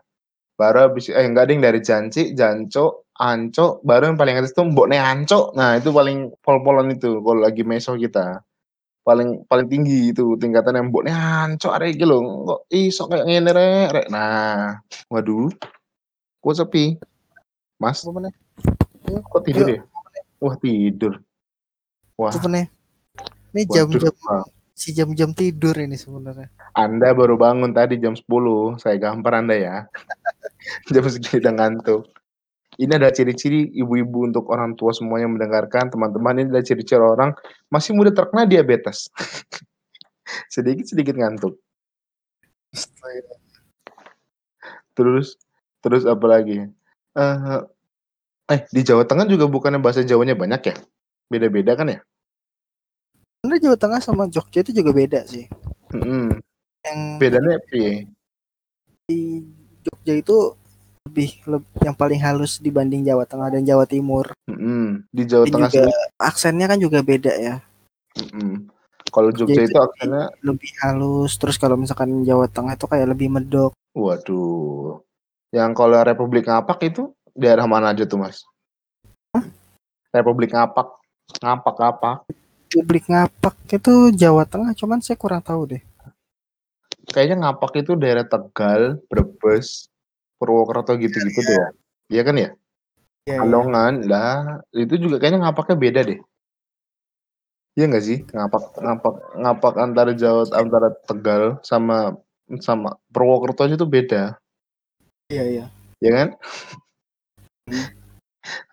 baru 0.57 0.89
habis 0.89 1.13
eh 1.13 1.27
enggak 1.27 1.53
ding 1.53 1.61
dari 1.61 1.85
janji, 1.85 2.33
janco, 2.33 3.11
anco, 3.19 3.83
baru 3.85 4.15
yang 4.15 4.19
paling 4.19 4.41
atas 4.41 4.57
tuh 4.57 4.65
mbokne 4.65 4.97
anco. 4.97 5.53
Nah, 5.53 5.77
itu 5.77 5.93
paling 5.93 6.33
pol-polan 6.41 6.95
itu 6.95 7.21
kalau 7.21 7.45
lagi 7.45 7.67
meso 7.67 7.99
kita. 7.99 8.41
Paling 9.03 9.43
paling 9.51 9.67
tinggi 9.67 10.15
itu 10.15 10.39
tingkatan 10.39 10.79
yang 10.79 10.87
mbokne 10.95 11.11
anco 11.11 11.75
arek 11.75 11.99
iki 11.99 12.07
lho, 12.07 12.47
kok 12.47 12.61
iso 12.71 13.11
kayak 13.11 13.27
ngene 13.27 13.51
rek, 13.51 13.89
rek. 13.91 14.07
Nah, 14.15 14.79
waduh. 15.11 15.51
Kok 16.39 16.55
sepi? 16.55 16.95
Mas, 17.83 18.07
Apa 18.07 18.15
meneh? 18.15 18.35
Yuk, 19.11 19.23
kok 19.27 19.43
tidur 19.43 19.67
ya? 19.67 19.81
Wah, 20.39 20.55
tidur. 20.55 21.19
Wah, 22.15 22.31
apa 22.31 22.47
meneh? 22.47 22.71
Ini 23.51 23.63
jam-jam 23.67 24.15
si 24.73 24.91
jam-jam 24.95 25.31
tidur 25.35 25.75
ini 25.77 25.99
sebenarnya. 25.99 26.49
Anda 26.75 27.11
baru 27.13 27.35
bangun 27.35 27.75
tadi 27.77 27.99
jam 27.99 28.15
10, 28.15 28.23
saya 28.81 28.97
gampar 28.97 29.39
Anda 29.39 29.55
ya. 29.55 29.77
Jam 30.95 31.03
segini 31.11 31.43
udah 31.43 31.53
ngantuk. 31.59 32.07
Ini 32.81 32.93
ada 32.97 33.13
ciri-ciri 33.13 33.69
ibu-ibu 33.77 34.25
untuk 34.33 34.49
orang 34.49 34.73
tua 34.81 34.97
semuanya 34.97 35.29
mendengarkan, 35.29 35.93
teman-teman 35.93 36.41
ini 36.41 36.49
adalah 36.49 36.65
ciri-ciri 36.65 37.05
orang 37.05 37.37
masih 37.69 37.93
muda 37.93 38.09
terkena 38.13 38.49
diabetes. 38.49 39.13
Sedikit-sedikit 40.55 41.13
ngantuk. 41.13 41.61
Terus 44.97 45.37
terus 45.85 46.03
apa 46.09 46.25
lagi? 46.25 46.65
Eh, 47.13 47.61
eh 48.49 48.61
di 48.73 48.81
Jawa 48.81 49.05
Tengah 49.05 49.29
juga 49.29 49.45
bukannya 49.45 49.77
bahasa 49.77 50.01
Jawanya 50.01 50.33
banyak 50.33 50.73
ya? 50.73 50.77
Beda-beda 51.29 51.77
kan 51.77 51.93
ya? 51.93 52.01
Sebenarnya 53.45 53.69
Jawa 53.69 53.77
Tengah 53.77 54.01
sama 54.01 54.25
Jogja 54.33 54.65
itu 54.65 54.73
juga 54.73 54.97
beda 54.97 55.21
sih. 55.29 55.45
Mhm. 55.93 56.41
Yang 56.83 56.99
Bedanya 57.21 57.61
piye? 57.69 58.09
di 59.13 59.43
Jogja 59.83 60.15
itu 60.15 60.37
lebih, 61.07 61.31
leb- 61.51 61.73
yang 61.83 61.97
paling 61.99 62.21
halus 62.23 62.63
dibanding 62.63 63.03
Jawa 63.03 63.27
Tengah 63.27 63.49
dan 63.51 63.63
Jawa 63.67 63.85
Timur. 63.85 64.31
Mhm. 64.47 65.11
Di 65.11 65.23
Jawa 65.27 65.45
Dan 65.45 65.53
Tengah 65.59 65.71
juga 65.71 65.83
sendiri 65.91 66.21
aksennya 66.23 66.67
kan 66.71 66.79
juga 66.79 66.99
beda 67.03 67.33
ya. 67.35 67.55
mhm. 68.19 68.71
Kalau 69.13 69.29
Jogja 69.29 69.61
Jogja 69.61 69.69
itu 69.69 69.79
aksennya 69.83 70.25
lebih 70.41 70.71
halus. 70.81 71.33
Terus 71.37 71.57
kalau 71.61 71.77
misalkan 71.77 72.25
Jawa 72.25 72.49
Tengah 72.49 72.79
itu 72.79 72.87
kayak 72.87 73.09
lebih 73.13 73.29
medok. 73.29 73.75
waduh. 73.93 75.05
Yang 75.53 75.71
kalau 75.77 76.01
Republik 76.01 76.49
Ngapak 76.49 76.81
itu 76.89 77.13
daerah 77.37 77.69
mana 77.69 77.93
aja 77.93 78.09
tuh, 78.09 78.17
Mas? 78.17 78.41
Republik 80.09 80.57
Ngapak. 80.57 80.97
Ngapak 81.45 81.75
Ngapak. 81.77 82.17
Publik 82.73 83.05
ngapak 83.05 83.53
itu 83.69 84.17
Jawa 84.17 84.49
Tengah, 84.49 84.73
cuman 84.73 85.05
saya 85.05 85.21
kurang 85.21 85.45
tahu 85.45 85.77
deh. 85.77 85.83
Kayaknya 87.13 87.45
Ngapak 87.45 87.85
itu 87.85 87.93
daerah 88.01 88.25
Tegal, 88.25 88.97
Brebes, 89.13 89.92
Purwokerto 90.43 90.99
gitu-gitu 90.99 91.39
deh 91.47 91.55
ya. 91.55 91.67
Iya 92.11 92.23
kan 92.27 92.35
ya? 92.35 92.51
Iya, 93.23 93.39
iya. 93.39 93.39
Kalongan 93.39 93.95
lah, 94.11 94.59
itu 94.75 94.99
juga 94.99 95.23
kayaknya 95.23 95.47
ngapaknya 95.47 95.77
beda 95.79 96.01
deh. 96.03 96.19
Iya 97.79 97.85
nggak 97.87 98.03
sih? 98.03 98.19
Ngapak 98.27 98.83
ngapak 98.83 99.15
ngapak 99.39 99.75
antara 99.79 100.11
Jawa 100.19 100.51
antara 100.51 100.91
Tegal 101.07 101.63
sama 101.63 102.19
sama 102.59 102.99
Purwokerto 103.15 103.63
aja 103.63 103.79
tuh 103.79 103.87
beda, 103.87 104.35
Iya, 105.31 105.45
iya. 105.47 105.65
ya 106.03 106.11
kan? 106.11 106.29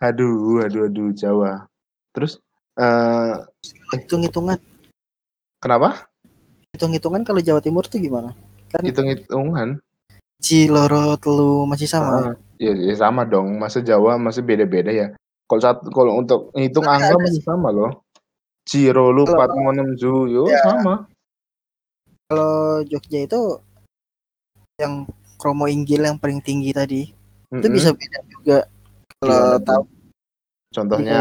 Aduh, 0.01 0.65
aduh, 0.65 0.89
aduh, 0.89 1.13
Jawa. 1.13 1.69
Terus 2.11 2.41
eh 2.75 3.35
Hitung-hitungan, 3.93 4.57
kenapa? 5.61 6.09
hitung-hitungan 6.73 7.21
kalau 7.23 7.39
Jawa 7.39 7.61
Timur 7.61 7.85
tuh 7.85 8.01
gimana? 8.01 8.33
Kan 8.73 8.83
Ciloro, 10.39 11.19
Telu 11.19 11.67
masih 11.67 11.87
sama 11.91 12.07
ya? 12.15 12.23
Ah, 12.31 12.35
ya, 12.55 12.71
ya 12.71 12.95
sama 12.95 13.27
dong. 13.27 13.59
Masa 13.59 13.83
Jawa 13.83 14.15
masih 14.15 14.39
beda-beda 14.41 14.87
ya. 14.89 15.07
Kalau 15.45 15.61
satu 15.61 15.91
kalau 15.91 16.15
untuk 16.15 16.53
ngitung 16.55 16.85
Tapi 16.87 16.95
angka 16.95 17.15
masih 17.19 17.43
sama 17.43 17.69
loh. 17.69 17.91
Ciro 18.63 19.09
lu 19.11 19.25
Kalau- 19.27 19.37
pat 19.37 19.51
monem 19.51 19.97
ju, 19.97 20.29
yo 20.29 20.43
Ya. 20.47 20.61
sama. 20.63 21.09
Kalau 22.29 22.85
Jogja 22.85 23.25
itu 23.25 23.41
yang 24.77 25.09
Kromo 25.35 25.65
Inggil 25.65 26.05
yang 26.05 26.15
paling 26.21 26.39
tinggi 26.39 26.69
tadi, 26.71 27.01
itu 27.09 27.57
Mm-mm. 27.57 27.73
bisa 27.73 27.89
beda 27.91 28.19
juga. 28.29 28.57
Kalau 29.19 29.35
Gimana 29.35 29.59
tahu? 29.65 29.83
Contohnya, 30.69 31.19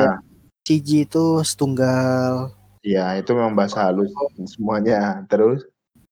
Ciji 0.68 1.08
itu 1.08 1.40
setunggal 1.42 2.52
ya 2.84 3.16
itu 3.16 3.32
memang 3.32 3.56
bahasa 3.56 3.88
halus 3.88 4.12
semuanya. 4.46 5.24
Terus 5.26 5.64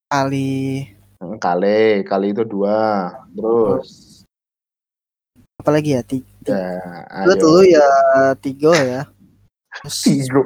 kali 0.09 0.89
mm, 1.27 1.39
kale, 1.39 2.03
kali 2.03 2.31
itu 2.31 2.43
dua. 2.43 3.11
Terus 3.33 3.89
apalagi 5.57 5.99
ya 5.99 6.03
tiga 6.05 6.23
ya, 6.47 7.03
ayo. 7.27 7.35
dulu 7.35 7.61
ya 7.67 7.89
tiga 8.39 8.73
ya 8.77 9.03
Terus 9.83 9.99
Tigo. 10.07 10.41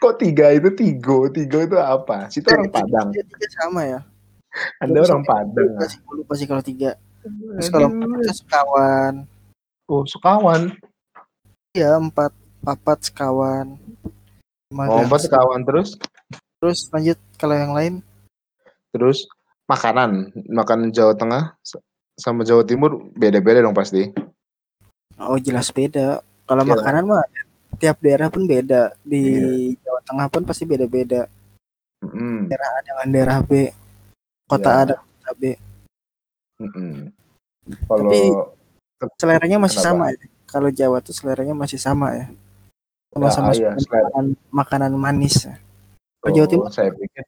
Kok 0.00 0.14
tiga 0.16 0.50
itu 0.50 0.68
tigo? 0.72 1.28
Tigo 1.28 1.58
itu 1.60 1.76
apa? 1.76 2.26
Situ 2.32 2.48
orang 2.48 2.72
Padang. 2.72 3.08
tiga, 3.12 3.22
tiga 3.28 3.46
sama 3.52 3.80
ya 3.84 4.00
Anda 4.80 5.04
orang 5.04 5.22
Padang. 5.22 5.68
lupa 5.70 5.84
sih, 5.86 6.00
lupa 6.08 6.32
sih 6.34 6.46
kalau 6.48 6.64
tiga 6.64 6.96
terus 7.52 7.68
kalau 7.68 7.88
empat 7.92 8.34
sekawan 8.34 9.14
Oh, 9.88 10.04
sekawan. 10.04 10.62
ya 11.72 11.96
empat 11.96 12.32
papat 12.60 12.98
sekawan 13.06 13.76
lima 14.68 14.82
Oh, 14.88 15.04
empat 15.04 15.28
sekawan 15.28 15.60
terus 15.62 16.00
terus 16.58 16.88
lanjut 16.90 17.18
kalau 17.36 17.54
yang 17.54 17.72
lain 17.72 17.94
terus 18.90 19.28
makanan. 19.64 20.32
Makanan 20.48 20.88
Jawa 20.90 21.12
Tengah 21.12 21.54
sama 22.18 22.42
Jawa 22.42 22.64
Timur 22.64 22.98
beda-beda 23.14 23.60
dong 23.60 23.76
pasti. 23.76 24.10
oh 25.18 25.34
jelas 25.38 25.70
beda 25.70 26.22
kalau 26.46 26.62
Iya. 26.62 26.72
makanan 26.78 27.02
mah 27.04 27.24
tiap 27.78 27.98
daerah 27.98 28.30
pun 28.30 28.46
beda 28.46 28.94
di 29.02 29.22
Iya. 29.74 29.78
Jawa 29.82 30.00
Tengah 30.06 30.26
pun 30.30 30.42
pasti 30.46 30.62
beda-beda 30.62 31.26
Mm-mm. 32.06 32.46
dengan 32.46 33.08
daerah 33.10 33.38
B 33.42 33.74
kota 34.46 34.70
Ya. 34.70 34.78
A 34.78 34.82
dan 34.86 34.98
kota 35.02 35.30
B 35.34 35.42
Mm-mm. 36.62 37.10
Kalau 37.86 38.10
Tapi 38.98 39.10
seleranya 39.18 39.58
masih 39.58 39.78
Kenapa? 39.82 39.90
sama 39.90 40.04
ya 40.14 40.18
kalau 40.48 40.68
Jawa 40.72 40.98
tuh 41.04 41.12
seleranya 41.12 41.54
masih 41.54 41.76
sama 41.78 42.08
ya 42.14 42.26
sama-sama 43.12 43.50
Ya, 43.52 43.58
iya, 43.58 43.70
makanan, 43.74 44.24
makanan 44.50 44.92
manis 44.94 45.36
ya. 45.44 45.54
Kalau 46.22 46.32
Jawa 46.34 46.46
Oh, 46.46 46.50
Timur 46.50 46.68
saya 46.70 46.90
pikir 46.94 47.24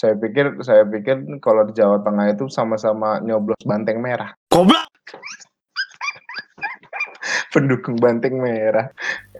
saya 0.00 0.16
pikir 0.16 0.56
saya 0.64 0.88
pikir 0.88 1.20
kalau 1.44 1.68
di 1.68 1.76
Jawa 1.76 2.00
Tengah 2.00 2.32
itu 2.32 2.48
sama-sama 2.48 3.20
nyoblos 3.20 3.60
banteng 3.68 4.00
merah. 4.00 4.32
Goblok. 4.48 4.88
Pendukung 7.52 8.00
banteng 8.00 8.40
merah. 8.40 8.88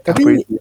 Tapi 0.05 0.21
apa 0.21 0.31
itu? 0.37 0.53
ya? 0.53 0.61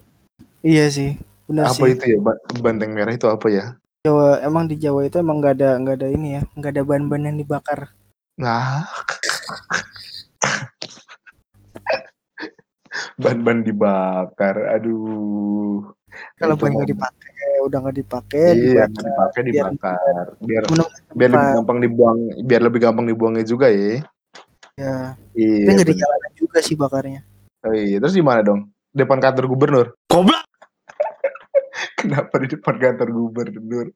iya 0.64 0.88
sih 0.88 1.20
benar 1.44 1.68
Apa 1.68 1.84
sih 1.84 2.00
itu 2.00 2.16
ya? 2.16 2.18
Ba- 2.24 2.40
Banteng 2.64 2.96
merah 2.96 3.12
itu 3.12 3.28
apa 3.28 3.44
ya? 3.52 3.76
Jawa 4.08 4.40
emang 4.40 4.72
di 4.72 4.80
Jawa 4.80 5.04
itu 5.04 5.20
emang 5.20 5.44
nggak 5.44 5.60
ada 5.60 5.76
nggak 5.76 6.00
ada 6.00 6.08
ini 6.08 6.40
ya 6.40 6.48
nggak 6.56 6.72
ada 6.72 6.82
ban-ban 6.88 7.28
yang 7.28 7.36
dibakar 7.36 7.92
Nah. 8.40 8.88
Ban-ban 13.20 13.60
dibakar. 13.60 14.80
Aduh. 14.80 15.92
kalau 16.40 16.56
Itu 16.56 16.64
ban 16.64 16.72
nggak 16.72 16.88
dipakai 16.96 17.28
udah 17.62 17.78
nggak 17.80 17.96
dipakai 17.96 18.44
Iya, 18.50 18.56
dibakar 18.56 18.88
nggak 18.88 19.04
dipakai 19.04 19.40
biar- 19.40 19.48
dibakar. 19.72 20.26
Biar 20.38 20.62
menemukan 20.64 21.00
biar 21.12 21.30
lebih 21.30 21.50
gampang 21.54 21.78
dibuang, 21.78 22.18
biar 22.42 22.60
lebih 22.62 22.80
gampang 22.80 23.06
dibuangnya 23.06 23.44
juga 23.44 23.66
ya. 23.68 24.00
ya 24.74 24.96
Iya. 25.34 25.56
tapi 25.62 25.72
nggak 25.74 25.86
di 25.86 25.92
bener. 25.92 26.00
jalanan 26.00 26.32
juga 26.34 26.58
sih 26.60 26.74
bakarnya 26.74 27.20
Oh, 27.60 27.76
iya. 27.76 28.00
Terus 28.00 28.16
gimana 28.16 28.40
dong? 28.40 28.72
Depan 28.88 29.20
kantor 29.20 29.44
gubernur. 29.46 29.86
Goblok. 30.06 30.40
Kenapa 32.00 32.40
di 32.40 32.48
depan 32.48 32.74
kantor 32.74 33.08
gubernur? 33.10 33.86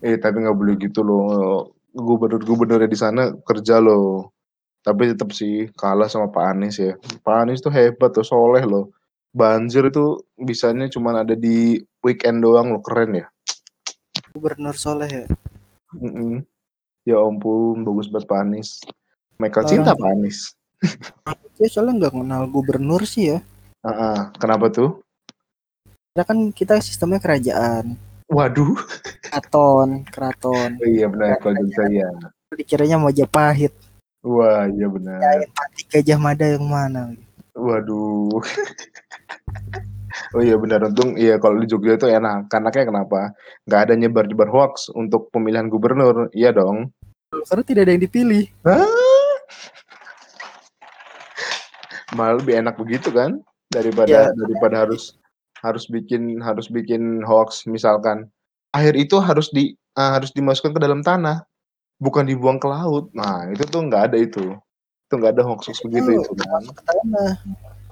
Eh 0.00 0.18
tapi 0.18 0.42
nggak 0.42 0.52
boleh 0.52 0.74
gitu 0.76 1.00
loh. 1.00 1.70
Gubernur-gubernurnya 1.94 2.90
di 2.90 2.98
sana 2.98 3.30
kerja 3.38 3.78
loh. 3.78 4.34
Tapi 4.82 5.14
tetap 5.14 5.30
sih 5.30 5.70
kalah 5.72 6.10
sama 6.10 6.26
Pak 6.28 6.44
Anies 6.44 6.76
ya. 6.76 6.98
Pak 7.22 7.46
Anies 7.46 7.62
tuh 7.62 7.70
hebat 7.70 8.10
tuh, 8.10 8.26
soleh 8.26 8.66
loh. 8.66 8.90
Banjir 9.34 9.90
itu 9.90 10.22
bisanya 10.38 10.86
cuma 10.86 11.10
ada 11.10 11.34
di 11.34 11.82
weekend 12.06 12.38
doang 12.38 12.70
loh, 12.70 12.78
keren 12.78 13.18
ya. 13.18 13.26
Gubernur 14.30 14.78
Soleh 14.78 15.10
ya. 15.10 15.26
Mm-mm. 15.90 16.46
Ya 17.02 17.18
ampun, 17.18 17.82
bagus 17.82 18.06
banget 18.06 18.30
Pak 18.30 18.38
Anies. 18.46 18.70
Michael 19.42 19.66
Orang 19.66 19.72
cinta 19.74 19.90
Pak 19.98 20.10
Anies. 20.14 20.38
Dia 21.58 21.66
soalnya 21.66 22.06
nggak 22.06 22.14
kenal 22.14 22.42
gubernur 22.46 23.02
sih 23.02 23.34
ya. 23.34 23.38
Ah, 23.82 23.90
ah. 23.90 24.16
kenapa 24.38 24.70
tuh? 24.70 25.02
Karena 26.14 26.24
kan 26.30 26.38
kita 26.54 26.78
sistemnya 26.78 27.18
kerajaan. 27.18 27.98
Waduh. 28.30 28.78
Keraton, 29.18 30.06
keraton. 30.14 30.70
Oh, 30.78 30.86
iya 30.86 31.10
benar 31.10 31.42
kalau 31.42 31.58
gitu 31.58 31.82
ya. 31.90 32.06
Dikiranya 32.54 33.02
Majapahit. 33.02 33.74
Wah, 34.22 34.70
iya 34.70 34.86
benar. 34.86 35.18
Mati 35.50 35.82
Gajah 35.90 36.18
Mada 36.22 36.46
yang 36.46 36.70
mana? 36.70 37.18
Waduh. 37.54 38.42
oh 40.34 40.42
iya 40.42 40.54
benar 40.58 40.82
untung 40.86 41.14
iya 41.18 41.38
kalau 41.38 41.58
di 41.62 41.66
Jogja 41.70 41.94
itu 41.94 42.06
enak. 42.10 42.50
Karena 42.50 42.68
kayak 42.74 42.90
kenapa? 42.90 43.34
Nggak 43.66 43.80
ada 43.88 43.94
nyebar-nyebar 43.94 44.48
hoax 44.50 44.90
untuk 44.94 45.30
pemilihan 45.30 45.70
gubernur. 45.70 46.30
Iya 46.34 46.54
dong. 46.54 46.90
Karena 47.30 47.62
tidak 47.66 47.82
ada 47.86 47.92
yang 47.94 48.04
dipilih. 48.04 48.44
Hah? 48.66 48.86
Malah 52.14 52.38
lebih 52.38 52.54
enak 52.62 52.78
begitu 52.78 53.10
kan 53.10 53.42
daripada 53.74 54.30
Iya. 54.30 54.34
daripada 54.38 54.86
harus 54.86 55.18
harus 55.66 55.88
bikin 55.90 56.38
harus 56.44 56.70
bikin 56.70 57.24
hoax 57.26 57.64
misalkan 57.66 58.28
air 58.76 58.94
itu 58.94 59.18
harus 59.18 59.50
di 59.50 59.74
eh, 59.74 60.10
harus 60.14 60.30
dimasukkan 60.30 60.76
ke 60.76 60.80
dalam 60.82 61.02
tanah 61.02 61.42
bukan 61.98 62.26
dibuang 62.26 62.58
ke 62.58 62.66
laut. 62.68 63.10
Nah, 63.14 63.48
itu 63.50 63.64
tuh 63.66 63.86
nggak 63.86 64.12
ada 64.12 64.16
itu. 64.18 64.54
Itu 65.14 65.22
nggak 65.22 65.38
ada 65.38 65.46
hoax 65.46 65.70
hoax 65.70 65.78
begitu 65.86 66.18
itu 66.18 66.34
kan. 66.34 66.62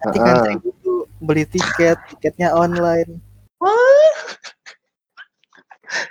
Nanti 0.02 0.18
ngantri 0.18 0.54
dulu 0.58 1.06
beli 1.22 1.46
tiket, 1.46 1.94
tiketnya 2.10 2.50
online. 2.50 3.22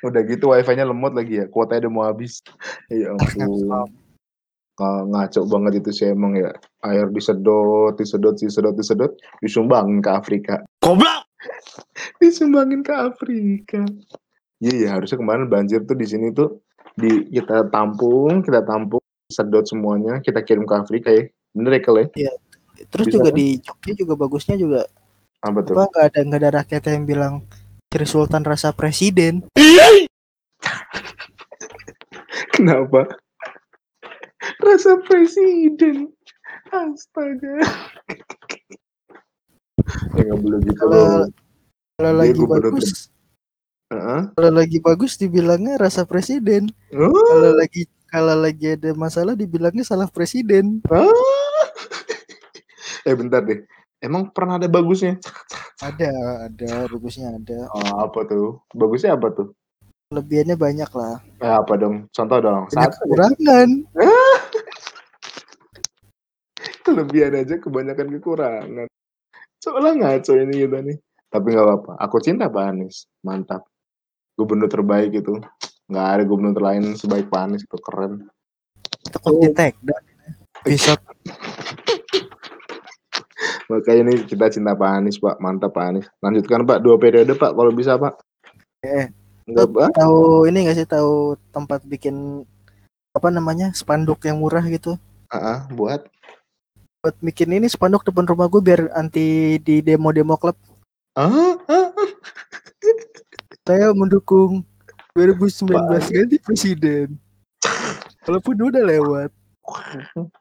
Udah 0.07 0.21
gitu 0.23 0.55
wifi-nya 0.55 0.87
lemot 0.87 1.11
lagi 1.11 1.43
ya, 1.43 1.45
kuotanya 1.51 1.89
udah 1.89 1.91
mau 1.91 2.05
habis. 2.07 2.39
Ya 2.87 3.11
ampun. 3.11 3.91
Nga- 4.79 5.03
Ngaco 5.11 5.41
banget 5.51 5.83
itu 5.83 5.91
sih 5.91 6.07
emang 6.15 6.39
ya. 6.39 6.55
Air 6.87 7.11
disedot, 7.11 7.99
disedot, 7.99 8.39
disedot, 8.39 8.71
disedot, 8.71 9.11
disumbangin 9.43 9.99
ke 9.99 10.07
Afrika. 10.07 10.55
Goblok! 10.79 11.27
Disumbangin 12.23 12.87
ke 12.87 12.93
Afrika. 12.95 13.83
Iya 14.63 14.73
ya, 14.79 14.89
harusnya 14.95 15.19
kemarin 15.19 15.51
banjir 15.51 15.83
tuh 15.83 15.97
di 15.99 16.07
sini 16.07 16.31
tuh 16.31 16.63
di 16.95 17.27
kita 17.33 17.67
tampung, 17.73 18.45
kita 18.45 18.61
tampung, 18.63 19.00
sedot 19.31 19.65
semuanya, 19.65 20.19
kita 20.19 20.43
kirim 20.43 20.67
ke 20.67 20.75
Afrika 20.75 21.09
ya. 21.09 21.23
Bener 21.55 21.79
ya, 21.79 21.81
Kel, 21.81 21.97
ya? 22.15 22.31
Terus 22.91 23.05
Bisa 23.07 23.15
juga 23.17 23.29
kan? 23.31 23.37
di 23.37 23.47
Jogja 23.61 23.93
juga 23.93 24.13
bagusnya 24.17 24.55
juga 24.57 24.81
Apa 25.41 25.59
tuh? 25.61 25.73
apa 25.77 25.85
ada 26.01 26.19
nggak 26.21 26.39
ada 26.41 26.51
rakyat 26.61 26.81
yang 26.91 27.05
bilang 27.05 27.33
Sri 27.89 28.05
Sultan 28.05 28.41
rasa 28.41 28.71
presiden. 28.71 29.45
Kenapa? 32.55 33.07
Rasa 34.59 34.97
presiden. 35.05 36.09
Astaga. 36.71 37.61
ya 40.15 40.21
nggak 40.23 40.39
boleh 40.39 40.59
gitu 40.63 40.77
Kalau 40.77 41.27
kalau 41.97 42.13
lagi 42.17 42.41
bagus, 42.41 43.11
Heeh. 43.91 44.21
kalau 44.33 44.51
lagi 44.55 44.77
bagus 44.81 45.19
dibilangnya 45.19 45.77
rasa 45.77 46.07
presiden. 46.07 46.71
Oh, 46.95 47.11
Kalau 47.11 47.51
lagi 47.53 47.85
kalau 48.11 48.35
lagi 48.35 48.75
ada 48.75 48.91
masalah 48.91 49.39
dibilangnya 49.39 49.87
salah 49.87 50.11
presiden. 50.11 50.83
ah. 50.91 51.07
eh 53.07 53.15
bentar 53.15 53.39
deh. 53.41 53.63
Emang 54.03 54.27
pernah 54.35 54.59
ada 54.59 54.67
bagusnya? 54.67 55.15
Ada, 55.79 56.11
ada 56.51 56.91
bagusnya 56.91 57.39
ada. 57.39 57.71
Oh, 57.71 58.03
apa 58.03 58.27
tuh? 58.27 58.59
Bagusnya 58.75 59.15
apa 59.15 59.31
tuh? 59.31 59.55
Kelebihannya 60.11 60.59
banyak 60.59 60.91
lah. 60.91 61.23
Eh, 61.39 61.47
apa 61.47 61.79
dong? 61.79 62.11
Contoh 62.11 62.43
dong. 62.43 62.67
Banyak 62.67 62.91
Satu. 62.91 62.99
kekurangan. 63.07 63.69
Kelebihan 66.85 67.33
aja 67.39 67.55
kebanyakan 67.61 68.07
kekurangan. 68.19 68.89
Soalnya 69.61 69.93
ngaco 69.95 70.33
ini 70.35 70.65
kita 70.65 70.81
nih. 70.83 70.97
Tapi 71.31 71.55
nggak 71.55 71.63
apa-apa. 71.63 71.91
Aku 72.03 72.19
cinta 72.19 72.51
Pak 72.51 72.75
Anies. 72.75 73.07
Mantap. 73.23 73.63
Gubernur 74.35 74.67
terbaik 74.67 75.15
itu. 75.15 75.39
Nggak 75.91 76.07
ada 76.07 76.23
gubernur 76.23 76.55
lain 76.55 76.95
sebaik 76.95 77.27
Pak 77.27 77.41
Anies 77.43 77.67
itu 77.67 77.77
keren. 77.77 78.31
Takut 79.11 79.35
di 79.37 79.51
tag 79.51 79.75
bisa 80.63 80.95
Makanya 83.67 84.01
ini 84.05 84.13
kita 84.23 84.47
cinta 84.47 84.71
Pak 84.71 84.91
Anies 84.93 85.17
Pak. 85.17 85.39
Mantap 85.39 85.71
Pak 85.71 85.85
Anies. 85.85 86.07
Lanjutkan 86.19 86.63
Pak. 86.63 86.79
Dua 86.79 86.95
periode 86.95 87.33
Pak. 87.33 87.51
Kalau 87.51 87.71
bisa 87.71 87.95
Pak. 87.95 88.19
Eh, 88.81 89.07
Enggak 89.43 89.67
Pak. 89.69 89.89
tahu 89.95 90.45
ini 90.45 90.63
nggak 90.63 90.77
sih 90.77 90.87
tahu 90.87 91.13
tempat 91.51 91.81
bikin 91.83 92.45
apa 93.11 93.27
namanya 93.27 93.73
spanduk 93.73 94.23
yang 94.23 94.39
murah 94.39 94.63
gitu 94.63 94.95
Ah, 95.27 95.35
ah, 95.35 95.59
buat. 95.69 96.07
buat 97.01 97.17
bikin 97.19 97.51
ini 97.51 97.65
spanduk 97.65 98.05
depan 98.05 98.23
rumah 98.23 98.45
gue 98.45 98.61
biar 98.61 98.93
anti 98.93 99.57
di 99.57 99.81
demo-demo 99.81 100.37
klub 100.37 100.53
Ah, 101.17 101.27
ah, 101.65 101.89
ah. 101.89 102.09
saya 103.65 103.91
mendukung 103.91 104.61
2019 105.13 105.75
Wah. 105.75 105.99
ganti 105.99 106.37
presiden 106.39 107.19
walaupun 108.23 108.55
udah 108.57 108.83
lewat 108.83 109.29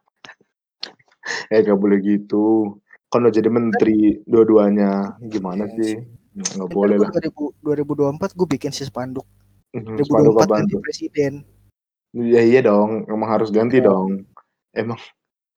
Eh 1.47 1.63
gak 1.63 1.79
boleh 1.79 2.01
gitu. 2.03 2.75
Kan 3.07 3.23
udah 3.23 3.31
jadi 3.31 3.47
menteri 3.47 4.19
dua-duanya. 4.25 5.15
Gimana 5.23 5.69
Iya 5.69 5.77
sih? 5.79 5.95
Kan 6.57 6.67
boleh 6.67 6.97
lah. 6.99 7.11
2000 7.13 7.61
2024 7.63 8.35
gue 8.35 8.47
bikin 8.49 8.71
si 8.71 8.83
spanduk 8.83 9.27
Mhm, 9.71 10.03
Spanduk 10.03 10.35
2024 10.35 10.43
apaan 10.43 10.67
ganti 10.67 10.77
presiden 10.83 11.33
Iya 12.11 12.41
iya 12.43 12.61
dong. 12.65 13.07
Emang 13.07 13.31
harus 13.31 13.55
ganti 13.55 13.79
Iya. 13.79 13.87
dong. 13.87 14.27
Emang 14.75 14.99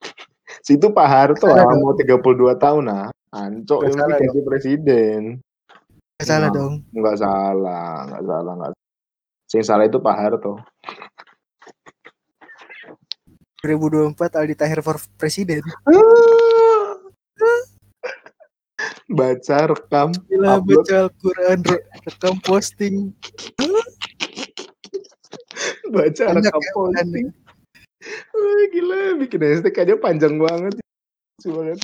situ 0.68 0.94
Pak 0.94 1.08
Harto 1.08 1.50
ah, 1.50 1.66
dong. 1.66 1.82
mau 1.82 1.98
32 1.98 2.22
tahun 2.62 2.84
nah. 2.86 3.08
Anco 3.34 3.82
Nggak 3.82 3.90
ini 3.90 3.98
salah 3.98 4.18
ganti 4.22 4.42
presiden. 4.46 5.22
Nggak 6.14 6.28
salah 6.30 6.50
dong 6.54 6.74
Enggak 6.94 7.16
salah, 7.18 8.06
enggak 8.06 8.24
salah, 8.28 8.54
enggak. 8.54 8.72
Yang 9.54 9.66
salah 9.70 9.86
itu 9.86 10.02
Pak 10.02 10.18
Harto. 10.18 10.58
2024 13.64 14.44
Aldi 14.44 14.60
Tahir 14.60 14.84
for 14.84 15.00
presiden 15.16 15.64
Baca, 19.08 19.72
rekam, 19.72 20.12
Gila 20.28 20.60
upload, 20.60 20.84
baca 20.84 21.08
Al-Quran 21.08 21.64
re- 21.64 21.88
rekam 22.04 22.36
posting 22.44 23.16
baca, 25.96 26.24
banyak 26.34 26.52
rekam 26.52 26.60
ya 26.60 26.72
posting. 26.76 27.32
Wah, 28.36 28.64
gila, 28.74 29.16
bikin 29.24 29.40
hashtag 29.40 29.80
aja 29.80 29.96
panjang 29.96 30.36
banget. 30.36 30.76
Lucu 31.40 31.56
banget. 31.56 31.80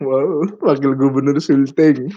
Wow, 0.00 0.48
wakil 0.62 0.94
gubernur 0.96 1.36
Sulteng. 1.42 2.08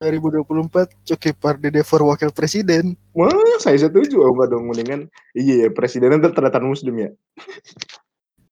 2024 0.00 0.92
Coki 1.08 1.30
Pardede 1.32 1.80
for 1.80 2.04
wakil 2.04 2.28
presiden 2.28 2.92
Wah, 3.16 3.32
saya 3.56 3.80
setuju. 3.80 4.20
Oh, 4.20 4.32
enggak 4.36 4.52
dong, 4.52 4.68
mendingan 4.68 5.00
iya 5.32 5.66
ya, 5.66 5.68
presidennya 5.72 6.20
tetap 6.20 6.36
ternyata 6.36 6.60
muslim 6.60 6.94
ya. 7.00 7.10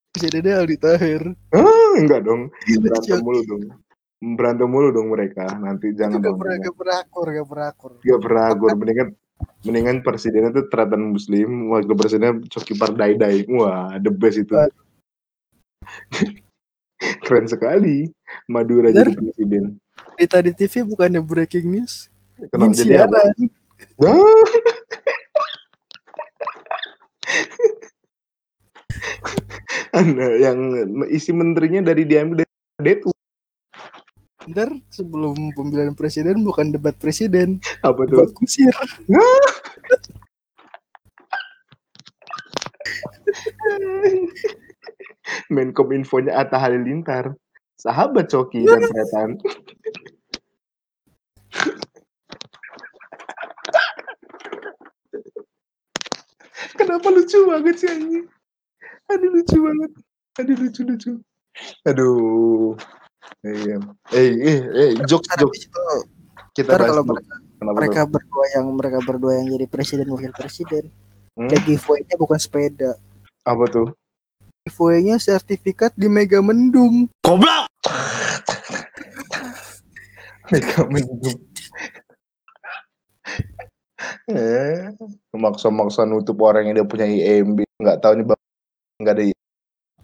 presidennya 0.09 0.64
Aldi 0.64 0.76
Tahir 0.80 1.22
Ah, 1.52 1.92
enggak 2.00 2.24
dong. 2.24 2.48
Gila 2.64 2.80
Berantem 2.88 3.18
mulu 3.20 3.40
dong. 3.44 3.62
Berantem 4.40 4.68
mulu 4.70 4.88
dong 4.88 5.09
mereka. 5.12 5.44
Nanti 5.61 5.92
jangan 5.92 6.22
Itu 6.22 6.24
dong. 6.24 6.33
gak 6.33 6.40
pernah 6.40 6.57
jangan. 6.57 6.64
gak 6.64 6.76
berakur 6.80 7.26
gak 7.28 7.48
berakur 7.50 7.92
Gak 8.00 8.20
beragur. 8.24 8.70
Mendingan 8.72 9.09
mendingan 9.66 9.96
presidennya 10.00 10.50
tuh 10.54 10.64
ternyata 10.72 10.96
muslim, 10.96 11.68
wakil 11.68 11.92
presidennya 11.92 12.40
Coki 12.48 12.72
Pardaidai. 12.72 13.44
Wah, 13.52 14.00
the 14.00 14.09
best 14.09 14.40
itu. 14.40 14.54
Keren 17.28 17.44
sekali. 17.44 18.09
Madura 18.48 18.88
Bener. 18.88 19.12
jadi 19.12 19.20
presiden. 19.20 19.64
Di 20.14 20.27
tadi 20.31 20.50
TV 20.55 20.83
bukannya 20.87 21.18
breaking 21.22 21.66
news 21.70 22.07
Kenapa 22.50 22.66
Ingin 22.66 22.74
jadi 22.74 22.90
siaran. 22.98 23.37
Anda 29.94 30.27
yang 30.42 30.59
isi 31.07 31.31
menterinya 31.31 31.94
dari 31.94 32.03
diambil 32.03 32.42
dari 32.42 32.50
Detu. 32.83 33.14
Ntar 34.50 34.74
sebelum 34.90 35.55
pemilihan 35.57 35.94
presiden 35.96 36.44
bukan 36.44 36.68
debat 36.74 36.92
presiden 37.00 37.62
Apa 37.81 38.05
debat 38.05 38.29
tuh? 38.29 38.37
kusir 38.37 38.74
Menkom 45.55 45.88
infonya 45.96 46.37
Atta 46.44 46.59
Halilintar. 46.61 47.33
Sahabat 47.79 48.29
Coki 48.29 48.66
dan 48.68 48.83
Tretan. 48.90 49.31
Kenapa 56.74 57.07
lucu 57.07 57.38
banget 57.55 57.75
sih 57.79 57.88
anjing? 57.88 58.27
Aduh 59.07 59.29
lucu 59.31 59.57
banget. 59.59 59.90
Aduh 60.40 60.57
lucu 60.59 60.81
lucu. 60.83 61.12
Aduh. 61.85 62.75
Iya. 63.40 63.77
Eh 64.12 64.33
eh 64.43 64.61
eh 64.75 64.90
jokes 65.05 65.29
jokes. 65.37 65.69
Kita 66.53 66.75
ntar 66.75 66.81
bahas 66.83 66.90
kalau 66.93 67.05
mereka, 67.05 67.35
Kenapa 67.55 67.77
mereka 67.77 68.01
berdua 68.07 68.45
yang 68.53 68.67
mereka 68.71 68.99
berdua 69.01 69.33
yang 69.38 69.47
jadi 69.51 69.67
presiden 69.67 70.07
wakil 70.11 70.31
presiden 70.31 70.85
Hmm? 71.35 71.51
ya 71.51 71.59
giveaway-nya 71.67 72.14
bukan 72.14 72.38
sepeda 72.38 72.95
Apa 73.43 73.67
tuh? 73.67 73.90
giveaway-nya 74.62 75.19
sertifikat 75.19 75.90
di 75.93 76.07
Mega 76.07 76.38
Mendung 76.38 77.11
Goblok. 77.27 77.67
Mega 80.55 80.81
mendung. 80.87 81.38
Eh, 84.31 84.89
maksa-maksa 85.37 86.09
nutup 86.09 86.41
orang 86.41 86.71
yang 86.71 86.81
dia 86.81 86.87
punya 86.87 87.05
IMB 87.05 87.65
nggak 87.83 88.01
tahu 88.01 88.13
nih 88.21 88.25
nggak 89.03 89.15
ada 89.19 89.25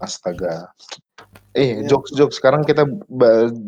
astaga. 0.01 0.69
Eh 1.55 1.83
Iya. 1.83 1.89
jokes 1.91 2.11
jokes. 2.15 2.37
Sekarang 2.41 2.63
kita 2.65 2.87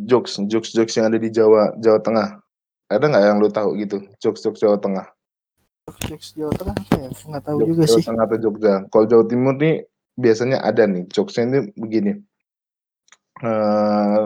jokes 0.09 0.39
jokes 0.49 0.73
jokes 0.73 0.95
yang 0.97 1.09
ada 1.13 1.19
di 1.21 1.29
Jawa 1.29 1.77
Jawa 1.79 1.99
Tengah. 2.01 2.29
Ada 2.93 3.05
nggak 3.09 3.23
yang 3.25 3.39
lu 3.41 3.49
tahu 3.49 3.77
gitu? 3.81 4.05
Jokes 4.21 4.41
jokes 4.45 4.61
Jawa 4.61 4.77
Tengah. 4.81 5.07
Jokes 6.09 6.37
Jawa 6.37 6.53
Tengah 6.57 6.75
apa 6.77 6.95
ya. 6.99 7.09
Nggak 7.11 7.43
tahu 7.45 7.57
jokes 7.61 7.69
juga 7.71 7.83
Jawa 7.85 7.97
sih. 7.97 8.05
Tengah 8.07 8.25
atau 8.29 8.39
Jogja. 8.39 8.75
Kalau 8.93 9.07
Jawa 9.09 9.25
Timur 9.29 9.55
nih 9.57 9.77
biasanya 10.17 10.59
ada 10.63 10.85
nih. 10.89 11.05
Jokesnya 11.11 11.43
ini 11.49 11.59
begini. 11.77 12.13
Eh 13.43 14.23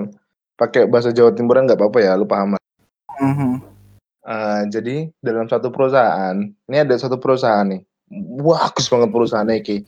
pakai 0.56 0.88
bahasa 0.88 1.12
Jawa 1.12 1.32
Timuran 1.36 1.68
nggak 1.68 1.78
apa-apa 1.78 1.98
ya? 2.02 2.12
Lu 2.16 2.26
paham 2.28 2.56
lah. 2.56 2.62
Mhm. 3.20 3.75
Eh, 4.26 4.62
jadi 4.74 5.06
dalam 5.22 5.46
satu 5.46 5.70
perusahaan, 5.70 6.34
ini 6.42 6.76
ada 6.82 6.98
satu 6.98 7.14
perusahaan 7.22 7.62
nih, 7.62 7.78
bagus 8.42 8.90
banget 8.90 9.14
perusahaannya 9.14 9.62
iki. 9.62 9.86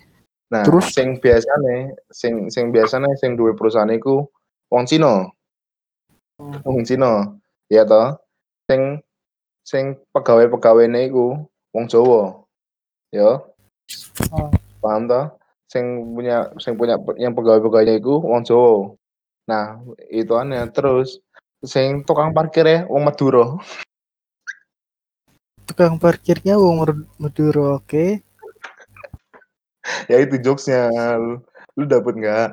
Nah, 0.54 0.62
Terus? 0.62 0.94
sing 0.94 1.18
biasane, 1.18 1.98
sing 2.14 2.46
sing 2.46 2.70
biasane 2.70 3.10
sing 3.18 3.34
duwe 3.34 3.58
perusahaan 3.58 3.90
iku 3.90 4.30
wong 4.70 4.86
Cina, 4.86 5.26
Hmm. 6.38 6.62
wong 6.62 6.86
Cina, 6.86 7.34
ya 7.66 7.82
toh. 7.82 8.14
Sing 8.70 9.02
sing 9.66 9.98
pegawai-pegawainya 10.14 11.10
iku 11.10 11.42
wong 11.74 11.90
Jawa, 11.90 12.46
ya. 13.10 13.42
Oh. 14.30 14.48
Paham 14.78 15.10
toh? 15.10 15.34
Sing 15.66 16.14
punya 16.14 16.54
sing 16.62 16.78
punya 16.78 16.94
yang 17.18 17.34
pegawai-pegawainya 17.34 17.98
iku 17.98 18.22
wong 18.22 18.46
Jawa. 18.46 18.94
Nah, 19.50 19.82
itu 20.14 20.30
aneh. 20.38 20.62
Terus 20.70 21.18
sing 21.66 22.06
tukang 22.06 22.30
parkirnya 22.30 22.86
wong 22.86 23.02
Madura. 23.02 23.58
Tukang 25.78 25.94
parkirnya 26.02 26.58
wong 26.58 27.06
Madura 27.22 27.78
oke 27.78 28.18
ya 30.10 30.18
itu 30.18 30.36
jokesnya. 30.42 30.90
Lu, 31.16 31.38
lu 31.78 31.84
dapet 31.86 32.18
nggak? 32.18 32.50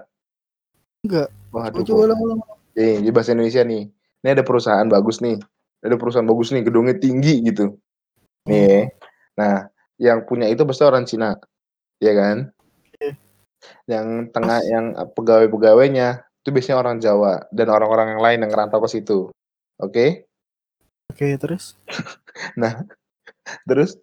Enggak. 1.07 1.29
Waduh. 1.49 1.81
coba 1.81 2.01
ulang 2.11 2.19
ulang 2.21 2.39
Nih, 2.75 3.01
di 3.01 3.09
bahasa 3.09 3.31
Indonesia 3.33 3.63
nih. 3.63 3.87
Ini 3.89 4.29
ada 4.29 4.43
perusahaan 4.43 4.85
bagus 4.85 5.23
nih. 5.23 5.39
Ada 5.81 5.95
perusahaan 5.95 6.27
bagus 6.27 6.51
nih, 6.51 6.63
gedungnya 6.67 6.95
tinggi 6.99 7.39
gitu. 7.49 7.79
Nih. 8.45 8.91
Nah, 9.39 9.71
yang 9.97 10.27
punya 10.27 10.51
itu 10.51 10.67
pasti 10.67 10.83
orang 10.83 11.07
Cina. 11.07 11.39
Ya 12.03 12.13
kan? 12.13 12.51
Oke. 12.93 13.15
Yang 13.87 14.07
tengah 14.35 14.59
yang 14.67 14.85
pegawai-pegawainya 15.15 16.21
itu 16.45 16.49
biasanya 16.51 16.77
orang 16.77 16.97
Jawa 16.99 17.47
dan 17.49 17.67
orang-orang 17.71 18.13
yang 18.13 18.21
lain 18.21 18.39
yang 18.43 18.51
ngerantau 18.51 18.83
ke 18.83 18.89
situ. 18.91 19.19
Oke? 19.79 20.27
oke 21.15 21.27
terus 21.39 21.79
Nah, 22.59 22.83
terus 23.67 23.97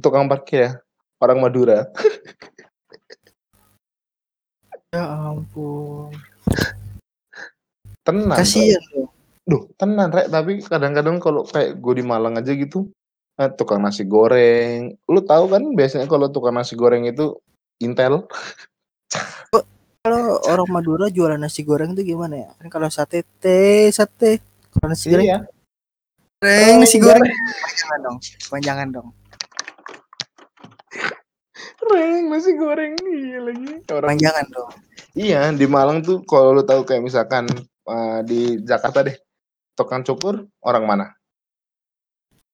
tukang 0.00 0.28
parkir 0.28 0.60
ya 0.66 0.70
orang 1.18 1.40
Madura. 1.42 1.90
ya 4.94 5.04
ampun 5.04 6.16
Tenang. 8.06 8.38
Kasihan 8.40 8.80
loh 8.96 9.12
Duh, 9.48 9.64
tenang, 9.80 10.12
Rek. 10.12 10.28
Tapi 10.28 10.60
kadang-kadang 10.60 11.16
kalau 11.24 11.40
kayak 11.48 11.80
gue 11.80 11.94
di 11.96 12.04
Malang 12.04 12.36
aja 12.36 12.52
gitu, 12.52 12.92
eh, 13.40 13.48
tukang 13.56 13.80
nasi 13.80 14.04
goreng. 14.04 14.92
Lu 15.08 15.24
tahu 15.24 15.48
kan 15.48 15.72
biasanya 15.72 16.04
kalau 16.04 16.28
tukang 16.28 16.52
nasi 16.52 16.76
goreng 16.76 17.08
itu 17.08 17.32
Intel. 17.80 18.28
kalau 20.04 20.40
orang 20.48 20.68
Madura 20.68 21.08
jualan 21.08 21.40
nasi 21.40 21.64
goreng 21.64 21.92
itu 21.92 22.14
gimana 22.14 22.48
ya 22.48 22.50
kan 22.56 22.68
kalau 22.72 22.88
sate 22.88 23.26
teh 23.42 23.92
sate 23.92 24.40
kalau 24.72 24.94
nasi 24.94 25.12
goreng 25.12 25.26
Iya. 25.26 25.38
Goreng 26.38 26.74
Oh, 26.74 26.80
nasi 26.82 26.96
goreng 27.02 27.22
panjangan 27.26 27.98
dong 28.02 28.16
panjangan 28.50 28.88
dong 28.94 29.08
Reng, 31.78 32.26
nasi 32.30 32.52
goreng 32.58 32.94
iya 33.06 33.38
lagi. 33.42 33.82
Orang 33.90 34.18
panjangan 34.18 34.46
dong 34.50 34.70
Iya, 35.18 35.50
di 35.50 35.66
Malang 35.66 36.06
tuh 36.06 36.22
kalau 36.22 36.54
lu 36.54 36.62
tahu 36.62 36.86
kayak 36.86 37.02
misalkan 37.02 37.50
eh, 37.90 38.20
di 38.22 38.62
Jakarta 38.62 39.02
deh, 39.02 39.18
tukang 39.74 40.06
cukur 40.06 40.46
orang 40.62 40.84
mana? 40.86 41.06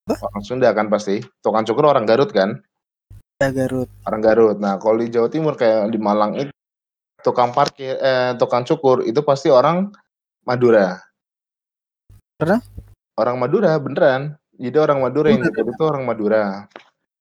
Hah? 0.08 0.16
Orang 0.24 0.40
Sunda 0.40 0.72
kan 0.72 0.88
pasti. 0.88 1.20
Tukang 1.44 1.68
cukur 1.68 1.92
orang 1.92 2.08
Garut 2.08 2.32
kan? 2.32 2.56
ya 3.36 3.52
Garut 3.52 3.90
Orang 4.08 4.22
Garut. 4.24 4.56
Nah, 4.56 4.80
kalau 4.80 4.96
di 4.96 5.12
Jawa 5.12 5.28
Timur 5.28 5.60
kayak 5.60 5.92
di 5.92 6.00
Malang 6.00 6.40
itu 6.40 6.52
tukang 7.20 7.52
parkir 7.52 8.00
eh 8.00 8.32
tukang 8.40 8.64
cukur 8.64 9.04
itu 9.04 9.20
pasti 9.20 9.52
orang 9.52 9.92
Madura. 10.48 10.96
Karena? 12.40 12.64
Orang 13.14 13.38
Madura 13.38 13.78
beneran. 13.78 14.34
Jadi 14.54 14.78
orang 14.78 15.02
Madura 15.02 15.30
yang 15.30 15.42
cukur 15.50 15.66
itu 15.70 15.82
orang 15.86 16.04
Madura. 16.06 16.44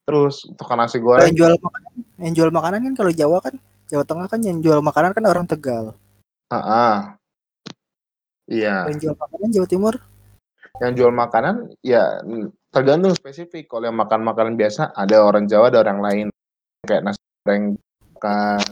Terus 0.05 0.45
tukang 0.57 0.77
nasi 0.77 0.97
goreng. 0.97 1.29
Yang 1.29 1.37
jual 1.37 1.53
makanan 1.57 1.91
yang 2.23 2.33
jual 2.33 2.49
makanan 2.53 2.79
kan 2.91 2.93
kalau 2.97 3.11
Jawa 3.13 3.37
kan 3.41 3.55
Jawa 3.89 4.03
Tengah 4.05 4.27
kan 4.29 4.39
yang 4.41 4.57
jual 4.61 4.79
makanan 4.81 5.11
kan 5.13 5.23
orang 5.29 5.45
Tegal. 5.45 5.93
Ah, 6.49 6.57
ah. 6.57 6.95
Iya. 8.49 8.89
Yang 8.89 8.97
jual 9.05 9.15
makanan 9.17 9.49
Jawa 9.53 9.67
Timur. 9.69 9.93
Yang 10.81 10.93
jual 10.97 11.11
makanan 11.13 11.55
ya 11.85 12.21
tergantung 12.73 13.13
spesifik. 13.13 13.69
Kalau 13.69 13.85
yang 13.89 13.97
makan 13.97 14.21
makanan 14.25 14.53
biasa 14.57 14.97
ada 14.97 15.21
orang 15.21 15.45
Jawa 15.45 15.69
ada 15.69 15.81
orang 15.81 15.99
lain. 16.01 16.27
Kayak 16.83 17.09
nasi 17.09 17.21
goreng 17.45 17.63
kan 18.17 18.65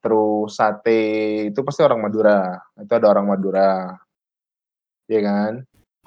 terus 0.00 0.56
sate 0.56 1.02
itu 1.50 1.60
pasti 1.62 1.80
orang 1.86 2.02
Madura. 2.02 2.58
Itu 2.74 2.90
ada 2.90 3.06
orang 3.06 3.26
Madura. 3.30 3.94
Iya 5.10 5.20
kan 5.26 5.52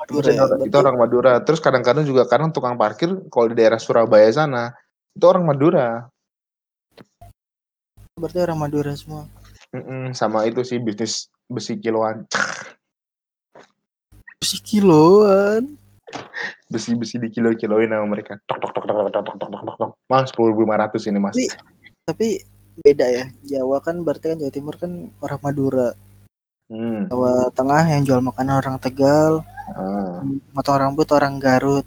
Madura 0.03 0.27
itu, 0.27 0.35
ya 0.35 0.43
orang- 0.43 0.61
itu 0.67 0.75
orang 0.75 0.97
Madura. 0.99 1.33
Terus 1.39 1.59
kadang-kadang 1.63 2.03
juga 2.03 2.27
kadang 2.27 2.51
tukang 2.51 2.75
parkir 2.75 3.09
kalau 3.31 3.47
di 3.47 3.55
daerah 3.55 3.79
Surabaya 3.79 4.27
sana 4.29 4.75
itu 5.15 5.23
orang 5.23 5.47
Madura. 5.47 6.07
Berarti 8.19 8.39
orang 8.43 8.59
Madura 8.59 8.91
semua. 8.99 9.25
Mm-mm, 9.73 10.11
sama 10.13 10.43
itu 10.45 10.61
sih 10.61 10.77
bisnis 10.77 11.31
besi 11.47 11.79
kiloan. 11.79 12.27
Si 14.43 14.59
kiloan? 14.59 15.79
Besi-besi 16.67 17.15
di 17.15 17.31
kilo-kiloin 17.31 17.87
sama 17.87 18.03
mereka. 18.11 18.35
Tok 18.43 18.59
tok 18.59 18.75
tok 18.75 18.83
tok 18.83 19.07
tok 19.07 19.23
tok 19.23 19.35
tok 19.39 19.49
tok 19.55 19.75
tok 19.79 19.91
mas 20.11 20.27
sepuluh 20.27 20.51
lima 20.51 20.75
ratus 20.75 21.07
ini 21.07 21.15
mas. 21.15 21.31
Tapi- 21.31 21.55
tapi 22.03 22.27
beda 22.83 23.07
ya. 23.07 23.25
Jawa 23.47 23.79
kan 23.79 24.03
berarti 24.03 24.35
kan 24.35 24.37
Jawa 24.43 24.51
Timur 24.51 24.75
kan 24.75 25.15
orang 25.23 25.39
Madura 25.39 25.95
hmm. 26.73 27.13
Jawa 27.13 27.53
Tengah 27.53 27.83
yang 27.93 28.01
jual 28.01 28.21
makanan 28.25 28.57
orang 28.57 28.77
Tegal 28.81 29.45
ah. 29.77 30.25
motong 30.57 30.77
rambut 30.81 31.05
orang 31.13 31.38
Garut 31.38 31.86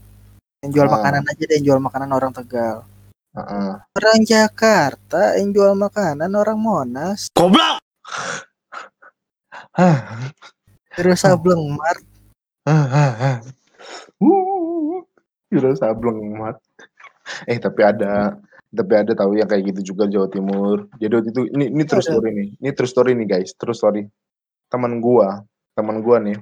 yang 0.62 0.70
jual 0.70 0.86
Ah. 0.86 0.94
makanan 0.94 1.26
aja 1.26 1.42
deh 1.42 1.54
yang 1.58 1.66
jual 1.74 1.80
makanan 1.82 2.10
orang 2.14 2.30
Tegal 2.30 2.86
ah. 3.34 3.82
orang 3.98 4.20
Jakarta 4.22 5.34
yang 5.42 5.50
jual 5.50 5.74
makanan 5.74 6.30
orang 6.30 6.58
Monas 6.62 7.34
Goblok. 7.34 7.82
Terus 10.96 11.20
Sableng 11.20 11.76
Mart. 11.76 12.00
Uh, 12.66 13.38
Kira 15.46 15.70
sableng 15.78 16.34
mat. 16.34 16.58
Eh 17.46 17.58
tapi 17.62 17.86
ada, 17.86 18.34
tapi 18.70 18.92
ada 18.98 19.12
tahu 19.14 19.38
yang 19.38 19.46
kayak 19.46 19.70
gitu 19.74 19.94
juga 19.94 20.10
Jawa 20.10 20.26
Timur. 20.26 20.90
Jadi 20.98 21.12
waktu 21.14 21.30
itu 21.30 21.42
ini 21.54 21.64
ini 21.70 21.82
true 21.86 22.02
Ada. 22.02 22.10
story 22.10 22.28
nih. 22.34 22.48
Ini 22.58 22.70
true 22.74 22.90
story 22.90 23.10
nih 23.14 23.26
guys, 23.30 23.50
true 23.54 23.76
story. 23.76 24.02
Teman 24.66 24.98
gua, 24.98 25.46
teman 25.78 26.02
gua 26.02 26.18
nih, 26.18 26.34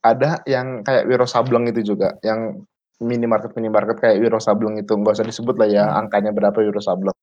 ada 0.00 0.40
yang 0.48 0.80
kayak 0.80 1.04
Wiro 1.04 1.28
Sableng 1.28 1.68
itu 1.68 1.92
juga, 1.94 2.16
yang 2.24 2.64
minimarket 2.98 3.54
minimarket 3.54 4.00
kayak 4.00 4.16
Wiro 4.18 4.40
Sableng 4.40 4.80
itu 4.80 4.90
nggak 4.90 5.20
usah 5.20 5.28
disebut 5.28 5.54
lah 5.54 5.68
ya 5.68 5.84
Hmm. 5.86 6.00
angkanya 6.06 6.32
berapa 6.32 6.56
Wiro 6.58 6.80
Sableng. 6.80 7.14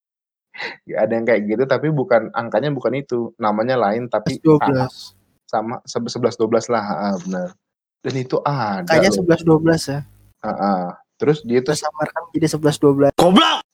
Ya, 0.88 1.04
ada 1.04 1.12
yang 1.18 1.28
kayak 1.28 1.42
gitu 1.52 1.64
tapi 1.68 1.92
bukan 1.92 2.32
angkanya 2.32 2.72
bukan 2.72 2.96
itu, 2.96 3.36
namanya 3.36 3.76
lain 3.76 4.08
tapi 4.08 4.40
12 4.40 5.18
sama 5.46 5.84
sebelas 5.84 6.40
dua 6.40 6.48
belas 6.48 6.66
lah, 6.72 6.86
ah, 7.12 7.16
benar. 7.20 7.52
Dan 8.00 8.14
itu 8.16 8.38
ada. 8.46 8.86
kayaknya 8.86 9.12
loh. 9.18 9.26
11 9.26 9.42
12 9.44 9.82
ya 9.92 10.00
Ah, 10.46 10.50
ah. 10.54 10.84
Terus 11.18 11.42
dia 11.42 11.58
tuh 11.66 11.74
kita 11.74 11.90
samarkan 11.90 12.22
jadi 12.38 12.48
11 12.54 12.78
12 12.78 13.18
Goblok. 13.18 13.66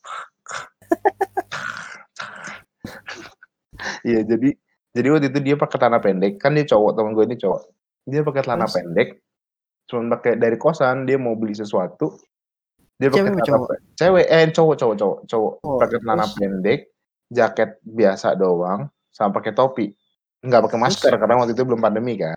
Iya 4.06 4.22
jadi 4.26 4.50
jadi 4.92 5.08
waktu 5.12 5.28
itu 5.32 5.40
dia 5.40 5.56
pakai 5.56 5.78
celana 5.80 6.00
pendek 6.00 6.34
kan 6.38 6.52
dia 6.52 6.66
cowok 6.68 6.92
teman 6.96 7.12
gue 7.16 7.26
ini 7.28 7.38
cowok 7.40 7.62
dia 8.08 8.22
pakai 8.22 8.42
celana 8.44 8.66
Terus? 8.68 8.76
pendek 8.76 9.10
cuma 9.88 10.02
pakai 10.16 10.34
dari 10.40 10.58
kosan 10.60 11.04
dia 11.04 11.18
mau 11.20 11.36
beli 11.36 11.56
sesuatu 11.56 12.16
dia 12.96 13.10
Cewek 13.10 13.18
pakai 13.18 13.32
apa 13.32 13.42
celana 13.42 13.48
cowok? 13.58 13.70
pe- 13.70 13.82
cewek 13.98 14.26
eh 14.30 14.44
cowok 14.52 14.76
cowok 14.78 14.96
cowok 14.98 15.18
cowok 15.26 15.54
Oh, 15.64 15.78
pakai 15.80 15.98
celana 16.00 16.26
terus? 16.26 16.36
pendek 16.38 16.80
jaket 17.32 17.70
biasa 17.82 18.28
doang 18.36 18.82
sama 19.10 19.32
pakai 19.40 19.52
topi. 19.56 19.88
Nggak 20.44 20.62
pakai 20.68 20.80
masker 20.80 21.10
Terus? 21.12 21.20
karena 21.22 21.36
waktu 21.40 21.54
itu 21.56 21.64
belum 21.64 21.80
pandemi 21.80 22.14
kan. 22.18 22.36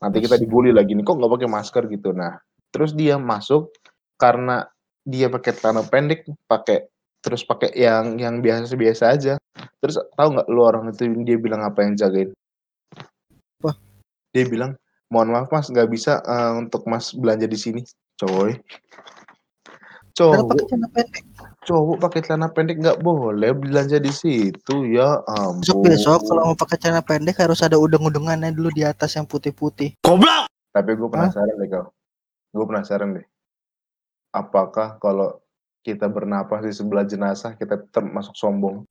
Nanti 0.00 0.18
kita 0.20 0.36
Terus? 0.36 0.44
dibully 0.48 0.70
lagi 0.72 0.92
nih, 0.96 1.04
"Kok 1.04 1.16
nggak 1.16 1.32
pakai 1.36 1.48
masker?" 1.48 1.82
Gitu. 1.88 2.12
Nah, 2.12 2.36
terus 2.72 2.96
dia 2.96 3.20
masuk 3.20 3.74
karena 4.16 4.64
dia 5.04 5.28
pakai 5.28 5.52
celana 5.52 5.84
pendek, 5.84 6.24
pakai 6.48 6.88
terus 7.24 7.40
pakai 7.40 7.72
yang 7.72 8.20
yang 8.20 8.44
biasa-biasa 8.44 9.16
aja. 9.16 9.34
Terus 9.80 9.96
tahu 10.12 10.36
nggak 10.36 10.48
lu 10.52 10.60
orang 10.60 10.92
itu 10.92 11.08
dia 11.24 11.40
bilang 11.40 11.64
apa 11.64 11.80
yang 11.80 11.96
jagain? 11.96 12.36
Apa? 13.64 13.80
Dia 14.36 14.44
bilang, 14.44 14.76
"Mohon 15.08 15.28
maaf 15.32 15.48
Mas, 15.48 15.72
nggak 15.72 15.88
bisa, 15.88 16.20
eee, 16.20 16.52
untuk 16.60 16.84
Mas 16.84 17.16
belanja 17.16 17.48
di 17.48 17.56
sini." 17.56 17.80
Coy. 18.20 18.60
Padahal 20.14 20.46
pakai 20.46 20.62
Cowok 20.62 20.68
celana 20.70 20.88
pendek. 20.94 21.22
cowok 21.64 21.96
pakai 21.98 22.20
celana 22.22 22.48
pendek 22.54 22.76
nggak 22.78 23.00
boleh 23.02 23.50
belanja 23.56 23.98
di 23.98 24.12
situ, 24.14 24.94
ya 24.94 25.18
Besok-besok 25.58 26.28
kalau 26.28 26.42
ampun. 26.46 26.54
mau 26.54 26.60
pakai 26.60 26.76
celana 26.78 27.02
pendek 27.02 27.40
harus 27.42 27.58
ada 27.64 27.74
udeng-udengannya 27.80 28.54
dulu 28.54 28.70
di 28.70 28.86
atas 28.86 29.18
yang 29.18 29.26
putih-putih. 29.26 29.98
Tapi 30.74 30.90
gue 30.94 31.08
Hah? 31.10 31.10
penasaran 31.10 31.54
deh, 31.58 31.68
Kal. 31.70 31.84
Gue 32.54 32.66
penasaran 32.68 33.08
deh. 33.18 33.26
Apakah 34.34 35.02
kalau 35.02 35.42
kita 35.84 36.08
bernapas 36.08 36.64
di 36.64 36.72
sebelah 36.72 37.04
jenazah 37.04 37.52
kita 37.60 37.84
termasuk 37.92 38.32
sombong? 38.32 38.88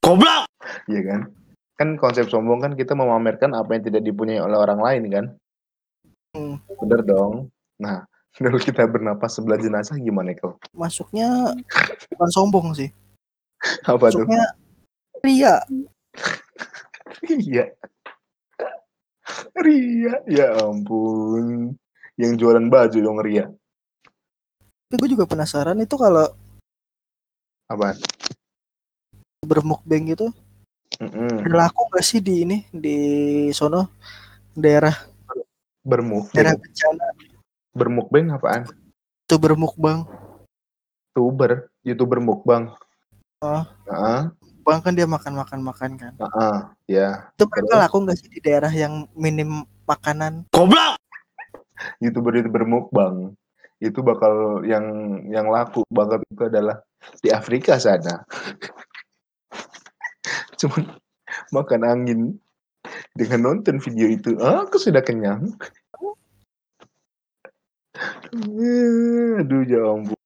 Iya 0.86 1.02
kan? 1.02 1.22
Kan 1.74 1.90
konsep 1.98 2.30
sombong 2.30 2.62
kan 2.62 2.78
kita 2.78 2.94
memamerkan 2.94 3.58
apa 3.58 3.74
yang 3.74 3.84
tidak 3.90 4.06
dipunyai 4.06 4.38
oleh 4.38 4.56
orang 4.56 4.78
lain 4.78 5.04
kan? 5.10 5.26
Hmm. 6.38 6.62
Bener 6.78 7.02
dong. 7.02 7.50
Nah, 7.82 8.06
kalau 8.38 8.62
kita 8.62 8.86
bernapas 8.86 9.34
sebelah 9.34 9.58
jenazah 9.58 9.98
gimana, 9.98 10.38
Kal? 10.38 10.62
Masuknya 10.78 11.58
bukan 12.14 12.30
sombong 12.30 12.78
sih. 12.78 12.94
Apa 13.90 14.14
tuh? 14.14 14.22
Masuknya 14.22 14.44
ria. 15.26 15.56
Ria. 17.26 17.66
Ria, 19.58 20.16
ya 20.30 20.48
ampun. 20.62 21.74
Yang 22.14 22.32
jualan 22.38 22.70
baju 22.70 22.98
dong 23.02 23.20
Ria. 23.26 23.50
Tapi 24.94 25.02
gue 25.02 25.18
juga 25.18 25.26
penasaran 25.26 25.82
itu 25.82 25.98
kalau 25.98 26.30
Apaan? 27.68 27.96
bermukbang 29.44 30.08
gitu 30.08 30.32
Mhm. 30.98 31.44
udah 31.44 31.68
laku 31.68 31.84
gak 31.92 32.00
sih 32.02 32.24
di 32.24 32.48
ini 32.48 32.58
di 32.70 32.96
sono 33.52 33.92
daerah 34.54 34.94
Bermukbang. 35.84 36.32
daerah 36.32 36.56
bencana 36.56 37.06
Bermukbang 37.74 38.26
apaan? 38.32 38.64
itu 39.22 39.36
bermukbang 39.36 40.08
Tuber, 41.12 41.70
YouTuber 41.84 42.18
mukbang. 42.18 42.74
Oh. 43.38 43.62
Heeh, 43.86 44.22
bang 44.64 44.80
kan 44.80 44.94
dia 44.96 45.06
makan 45.06 45.36
makan 45.36 45.60
makan 45.62 45.92
kan 45.94 46.14
heeh, 46.16 46.56
ya. 46.90 47.30
itu 47.30 47.44
mereka 47.46 47.74
laku 47.80 47.96
gak 48.04 48.18
sih 48.18 48.30
di 48.30 48.40
daerah 48.40 48.72
yang 48.72 49.06
minim 49.14 49.62
makanan 49.84 50.48
YouTuber-YouTuber 52.00 52.64
mukbang. 52.64 53.36
Itu 53.78 54.00
bakal 54.00 54.64
yang 54.64 54.86
yang 55.28 55.52
laku 55.52 55.84
banget 55.90 56.24
itu 56.26 56.48
adalah 56.48 56.80
di 57.22 57.30
Afrika 57.32 57.80
sana. 57.80 58.24
Cuman 60.60 60.96
makan 61.52 61.82
angin 61.84 62.20
dengan 63.16 63.54
nonton 63.54 63.80
video 63.80 64.08
itu, 64.12 64.36
aku 64.40 64.76
sudah 64.80 65.02
kenyang. 65.04 65.56
Aduh, 68.34 69.62
ya 69.70 69.82
ampun. 69.86 70.18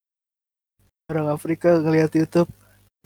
orang 1.07 1.31
Afrika 1.31 1.79
ngeliat 1.79 2.11
YouTube 2.15 2.51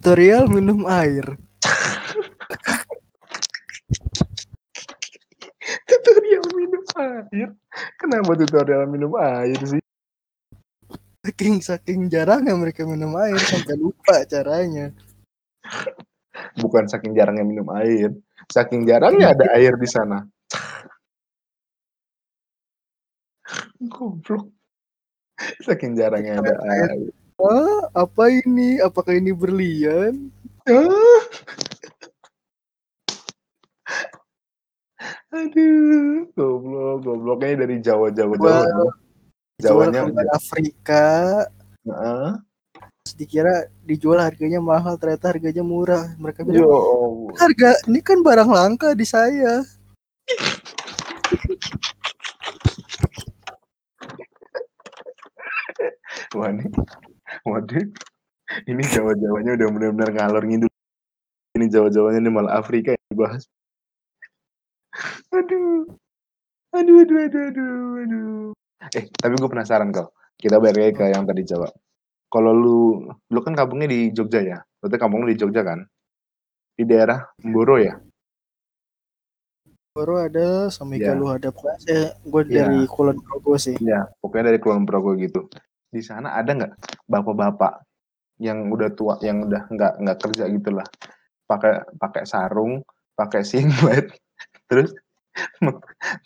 tutorial 0.02 0.50
minum 0.50 0.90
air 0.90 1.38
Tutorial 5.86 6.46
minum 6.58 6.84
air. 6.98 7.50
Kenapa 8.02 8.34
tutorial 8.34 8.90
minum 8.90 9.14
air 9.22 9.60
sih? 9.62 9.82
Saking 11.22 11.62
saking 11.62 12.02
jarangnya 12.10 12.58
mereka 12.58 12.82
minum 12.84 13.14
air 13.22 13.38
sampai 13.38 13.78
lupa 13.78 14.26
caranya 14.26 14.90
Bukan 16.58 16.88
saking 16.88 17.14
jarangnya 17.14 17.46
minum 17.46 17.68
air, 17.76 18.12
saking 18.50 18.88
jarangnya 18.88 19.36
ada 19.36 19.46
air 19.58 19.76
di 19.76 19.88
sana. 19.88 20.24
Goblok. 23.78 24.48
Saking 25.64 25.98
jarangnya 25.98 26.40
ada 26.40 26.56
air. 26.66 27.12
ah 27.42 27.90
apa 27.98 28.30
ini 28.30 28.78
apakah 28.78 29.18
ini 29.18 29.34
berlian 29.34 30.30
Ah. 30.70 31.22
Aduh, 35.34 36.30
goblok, 36.38 37.02
gobloknya 37.02 37.66
dari 37.66 37.82
Jawa, 37.82 38.14
Jawa, 38.14 38.36
Jawa. 38.38 38.62
Wah. 38.62 38.94
Nih. 39.62 39.70
Jawanya 39.70 40.02
Afrika 40.34 41.06
Heeh. 41.86 42.30
terus 43.02 43.14
dikira 43.18 43.56
dijual 43.86 44.22
harganya 44.22 44.62
mahal 44.62 44.94
ternyata 44.98 45.34
harganya 45.34 45.66
murah 45.66 46.06
mereka 46.22 46.46
bilang 46.46 46.70
Allah. 46.70 47.34
harga 47.38 47.70
ini 47.90 48.00
kan 48.02 48.22
barang 48.22 48.50
langka 48.50 48.94
di 48.94 49.06
saya 49.06 49.66
Waduh. 56.32 56.72
Waduh. 57.44 57.86
Ini 58.68 58.84
Jawa-Jawanya 58.84 59.52
udah 59.60 59.68
benar-benar 59.72 60.10
ngalor 60.16 60.44
ngidul. 60.48 60.72
Ini 61.60 61.66
Jawa-Jawanya 61.68 62.20
ini 62.24 62.32
malah 62.32 62.60
Afrika 62.60 62.96
yang 62.96 63.08
dibahas. 63.12 63.44
Aduh. 65.32 65.88
Aduh, 66.72 67.04
aduh, 67.04 67.20
aduh, 67.28 67.44
aduh, 67.52 68.04
aduh. 68.04 68.52
Eh, 68.90 69.06
tapi 69.14 69.38
gue 69.38 69.50
penasaran 69.50 69.94
kau. 69.94 70.10
Kita 70.34 70.58
balik 70.58 70.82
lagi 70.82 70.94
ke 70.98 71.06
yang 71.14 71.30
tadi 71.30 71.46
Jawa. 71.46 71.70
Kalau 72.32 72.52
lu, 72.56 72.80
lu 73.30 73.40
kan 73.46 73.54
kampungnya 73.54 73.86
di 73.86 74.10
Jogja 74.10 74.42
ya? 74.42 74.58
Berarti 74.82 74.98
kampung 74.98 75.22
lu 75.22 75.30
di 75.30 75.38
Jogja 75.38 75.62
kan? 75.62 75.86
Di 76.74 76.84
daerah 76.88 77.22
Mboro 77.46 77.78
ya? 77.78 77.94
baru 79.92 80.24
ada 80.24 80.72
sama 80.72 80.96
Iya. 80.96 81.12
Galuh 81.12 81.36
ada 81.36 81.52
pokoknya 81.52 81.80
saya 81.84 82.04
gue 82.24 82.42
Iya. 82.48 82.56
dari 82.64 82.80
Kulon 82.88 83.18
Progo 83.20 83.54
sih 83.60 83.76
Iya, 83.76 84.08
pokoknya 84.24 84.56
dari 84.56 84.60
Kulon 84.64 84.88
Progo 84.88 85.12
gitu. 85.20 85.52
Di 85.92 86.00
sana 86.00 86.32
ada 86.40 86.56
nggak 86.56 86.74
bapak-bapak 87.12 87.84
yang 88.40 88.72
udah 88.72 88.88
tua, 88.96 89.20
yang 89.20 89.44
udah 89.52 89.68
nggak 89.68 89.94
nggak 90.00 90.18
kerja 90.24 90.48
gitu 90.48 90.72
lah, 90.80 90.88
pakai 91.44 91.84
pakai 92.00 92.24
sarung, 92.24 92.80
pakai 93.20 93.44
singlet, 93.44 94.16
terus 94.72 94.96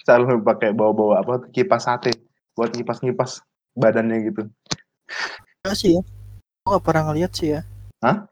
selalu 0.06 0.46
pakai 0.46 0.70
bawa-bawa 0.78 1.26
apa 1.26 1.34
kipas 1.50 1.89
sate 1.89 2.13
buat 2.56 2.72
ngipas-ngipas 2.72 3.44
badannya 3.76 4.32
gitu. 4.32 4.41
Enggak 5.62 5.76
sih 5.78 6.00
ya 6.00 6.02
gue 6.65 6.74
gak 6.74 6.82
pernah 6.82 7.04
ngeliat 7.12 7.32
sih 7.36 7.54
ya 7.54 7.62
Hah? 8.02 8.26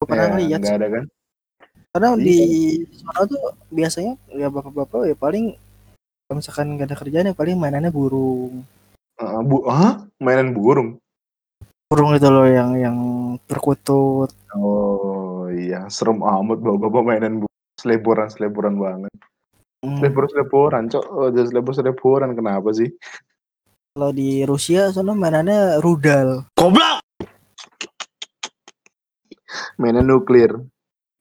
Gak 0.00 0.06
pernah 0.08 0.24
Ya, 0.24 0.32
ngeliat 0.32 0.60
nggak 0.64 0.72
sih 0.72 0.78
ada 0.80 0.88
kan? 0.88 1.04
karena 1.94 2.08
Iya. 2.18 2.24
di 2.26 2.38
sana 2.98 3.20
tuh 3.28 3.40
biasanya 3.70 4.12
ya 4.34 4.48
bapak-bapak 4.50 5.06
ya 5.06 5.14
paling 5.14 5.54
kalau 6.24 6.36
misalkan 6.40 6.74
gak 6.74 6.88
ada 6.90 6.96
kerjaan 6.96 7.28
ya 7.30 7.34
paling 7.36 7.54
mainannya 7.54 7.92
burung 7.92 8.64
Heeh, 9.14 9.40
bu, 9.46 9.62
ah, 9.68 10.02
mainan 10.18 10.50
burung. 10.50 10.98
burung 11.86 12.10
itu 12.18 12.26
loh 12.26 12.48
yang 12.48 12.74
yang 12.74 12.98
perkutut 13.46 14.32
Oh 14.54 15.46
iya, 15.50 15.86
serem 15.86 16.18
amat 16.22 16.58
bawa-bawa 16.58 17.14
mainan 17.14 17.42
burung. 17.42 17.54
Seleboran-seleboran 17.78 18.74
banget. 18.74 19.14
Hmm, 19.84 20.00
Selebor-seleboran, 20.00 20.88
cok. 20.88 21.04
Oh, 21.12 21.28
jadi 21.28 21.44
selebor-seleboran 21.52 22.32
kenapa 22.32 22.72
sih? 22.72 22.88
kalau 23.94 24.10
di 24.10 24.42
Rusia 24.42 24.90
sana 24.90 25.14
mainannya 25.14 25.78
rudal. 25.78 26.50
Mainan 29.78 30.08
nuklir. 30.08 30.50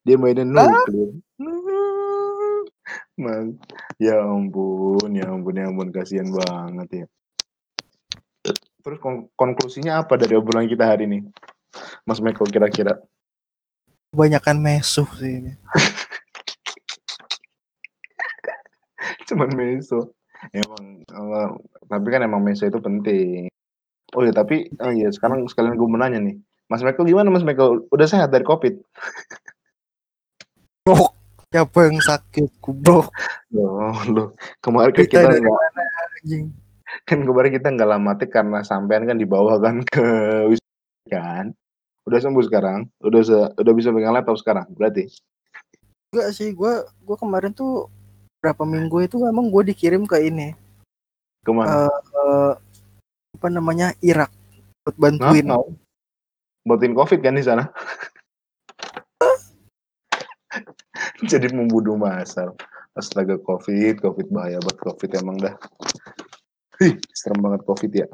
Dia 0.01 0.17
mainan 0.17 0.55
Hah? 0.57 0.65
nuklir. 0.65 1.09
Man, 3.21 3.61
ya 4.01 4.17
ampun 4.25 5.13
ya 5.13 5.29
ampun 5.29 5.53
ya 5.53 5.69
ampun. 5.69 5.93
Kasihan 5.93 6.33
banget 6.33 7.05
ya. 7.05 7.05
Terus 8.81 8.97
kon- 8.97 9.29
konklusinya 9.37 10.01
apa 10.01 10.17
dari 10.17 10.33
obrolan 10.33 10.65
kita 10.65 10.89
hari 10.89 11.05
ini? 11.05 11.29
Mas 12.09 12.17
Michael 12.25 12.49
kira-kira. 12.49 12.97
Kebanyakan 14.09 14.57
mesuh 14.57 15.05
sih 15.21 15.45
ini. 15.45 15.53
cuman 19.33 19.51
meso. 19.57 20.13
Emang 20.53 21.01
eh, 21.03 21.49
tapi 21.89 22.07
kan 22.13 22.21
emang 22.21 22.45
meso 22.45 22.69
itu 22.69 22.79
penting. 22.79 23.49
Oh 24.13 24.21
ya 24.21 24.29
tapi 24.29 24.69
oh 24.77 24.93
iya 24.93 25.09
sekarang 25.09 25.49
sekalian 25.49 25.73
gue 25.73 25.89
mau 25.89 25.97
nanya 25.97 26.21
nih. 26.21 26.37
Mas 26.69 26.85
Michael 26.85 27.09
gimana 27.09 27.33
Mas 27.33 27.45
Michael? 27.45 27.89
Udah 27.89 28.07
sehat 28.07 28.29
dari 28.29 28.45
covid? 28.45 28.77
Bro, 30.85 31.15
siapa 31.49 31.87
yang 31.87 31.97
sakit 32.03 32.59
kubrok 32.59 33.07
loh 33.53 33.93
loh 34.09 34.27
kemarin 34.59 34.91
kan 34.91 35.05
Kita 35.05 35.21
kita 35.21 35.31
dari 35.31 35.39
nggak 35.39 35.55
anjing? 36.19 36.45
Kan 37.07 37.19
kemarin 37.23 37.51
kita 37.55 37.67
nggak 37.71 37.89
lamatik 37.89 38.29
karena 38.33 38.59
sampean 38.67 39.07
kan 39.07 39.15
dibawa 39.15 39.55
kan 39.63 39.79
ke 39.85 40.03
kan? 41.07 41.55
Udah 42.03 42.19
sembuh 42.19 42.43
sekarang? 42.43 42.91
Udah 42.99 43.21
se- 43.23 43.53
udah 43.55 43.73
bisa 43.73 43.95
pegang 43.95 44.11
laptop 44.11 44.35
sekarang 44.35 44.67
berarti? 44.75 45.07
Enggak 46.11 46.35
sih, 46.35 46.51
gua 46.51 46.83
gua 47.07 47.15
kemarin 47.15 47.55
tuh 47.55 47.87
berapa 48.43 48.67
minggu 48.67 49.07
itu 49.07 49.23
emang 49.23 49.47
gue 49.47 49.71
dikirim 49.71 50.03
ke 50.03 50.19
ini 50.19 50.51
Ke 51.47 51.55
mana? 51.55 51.87
eh 51.87 52.51
apa 53.39 53.47
namanya 53.47 53.95
Irak 54.03 54.27
buat 54.83 54.99
bantuin. 54.99 55.47
Ngapau? 55.47 55.71
Buatin 56.67 56.91
covid 56.91 57.23
kan 57.23 57.39
di 57.39 57.43
sana? 57.43 57.71
Jadi 61.31 61.47
membunuh 61.55 61.95
masal. 61.95 62.51
Astaga 62.93 63.39
covid, 63.41 64.03
covid 64.03 64.27
bahaya 64.29 64.59
banget 64.59 64.79
covid 64.83 65.11
emang 65.17 65.39
dah. 65.39 65.55
Ih, 66.83 66.99
serem 67.15 67.39
banget 67.41 67.63
covid 67.63 67.91
ya. 67.95 68.07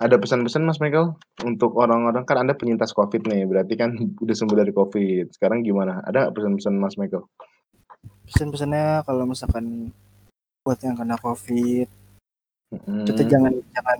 Ada 0.00 0.18
pesan-pesan 0.18 0.64
Mas 0.64 0.80
Michael 0.80 1.14
untuk 1.44 1.74
orang-orang 1.78 2.24
kan 2.26 2.42
Anda 2.42 2.54
penyintas 2.56 2.90
covid 2.96 3.28
nih, 3.28 3.44
berarti 3.46 3.74
kan 3.76 3.94
udah 4.18 4.34
sembuh 4.34 4.56
dari 4.56 4.72
covid. 4.74 5.30
Sekarang 5.36 5.62
gimana? 5.62 6.00
Ada 6.04 6.32
pesan-pesan 6.32 6.74
Mas 6.80 6.96
Michael? 6.98 7.22
Pesan-pesannya 8.28 9.02
kalau 9.02 9.24
misalkan 9.24 9.90
buat 10.60 10.78
yang 10.80 10.94
kena 10.94 11.16
covid 11.16 11.88
Mm, 12.68 13.08
kita 13.08 13.24
jangan 13.24 13.48
jangan 13.72 13.98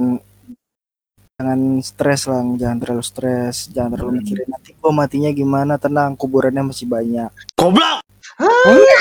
jangan 1.33 1.61
stres 1.81 2.29
lah, 2.29 2.45
jangan 2.53 2.77
terlalu 2.77 3.01
stres, 3.01 3.73
jangan 3.73 3.97
terlalu 3.97 4.11
Hmm. 4.13 4.21
mikirin 4.21 4.45
nanti 4.45 4.71
gua 4.77 4.93
matinya 4.93 5.33
gimana, 5.33 5.81
tenang, 5.81 6.13
kuburannya 6.13 6.69
masih 6.69 6.85
banyak. 6.85 7.33
Goblok. 7.57 8.05
Enggak, 8.37 9.01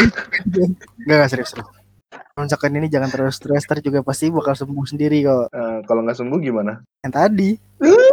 enggak 1.04 1.28
serius, 1.28 1.52
serius. 1.52 1.68
Kalau 2.08 2.48
Misalkan 2.48 2.80
ini 2.80 2.88
jangan 2.88 3.12
terlalu 3.12 3.36
stres, 3.36 3.68
ntar 3.68 3.84
juga 3.84 4.00
pasti 4.00 4.32
bakal 4.32 4.56
sembuh 4.56 4.86
sendiri 4.88 5.20
kok. 5.20 5.52
eh, 5.52 5.78
kalau 5.84 6.00
nggak 6.08 6.16
sembuh 6.16 6.40
gimana? 6.40 6.80
Yang 7.04 7.12
tadi, 7.12 7.50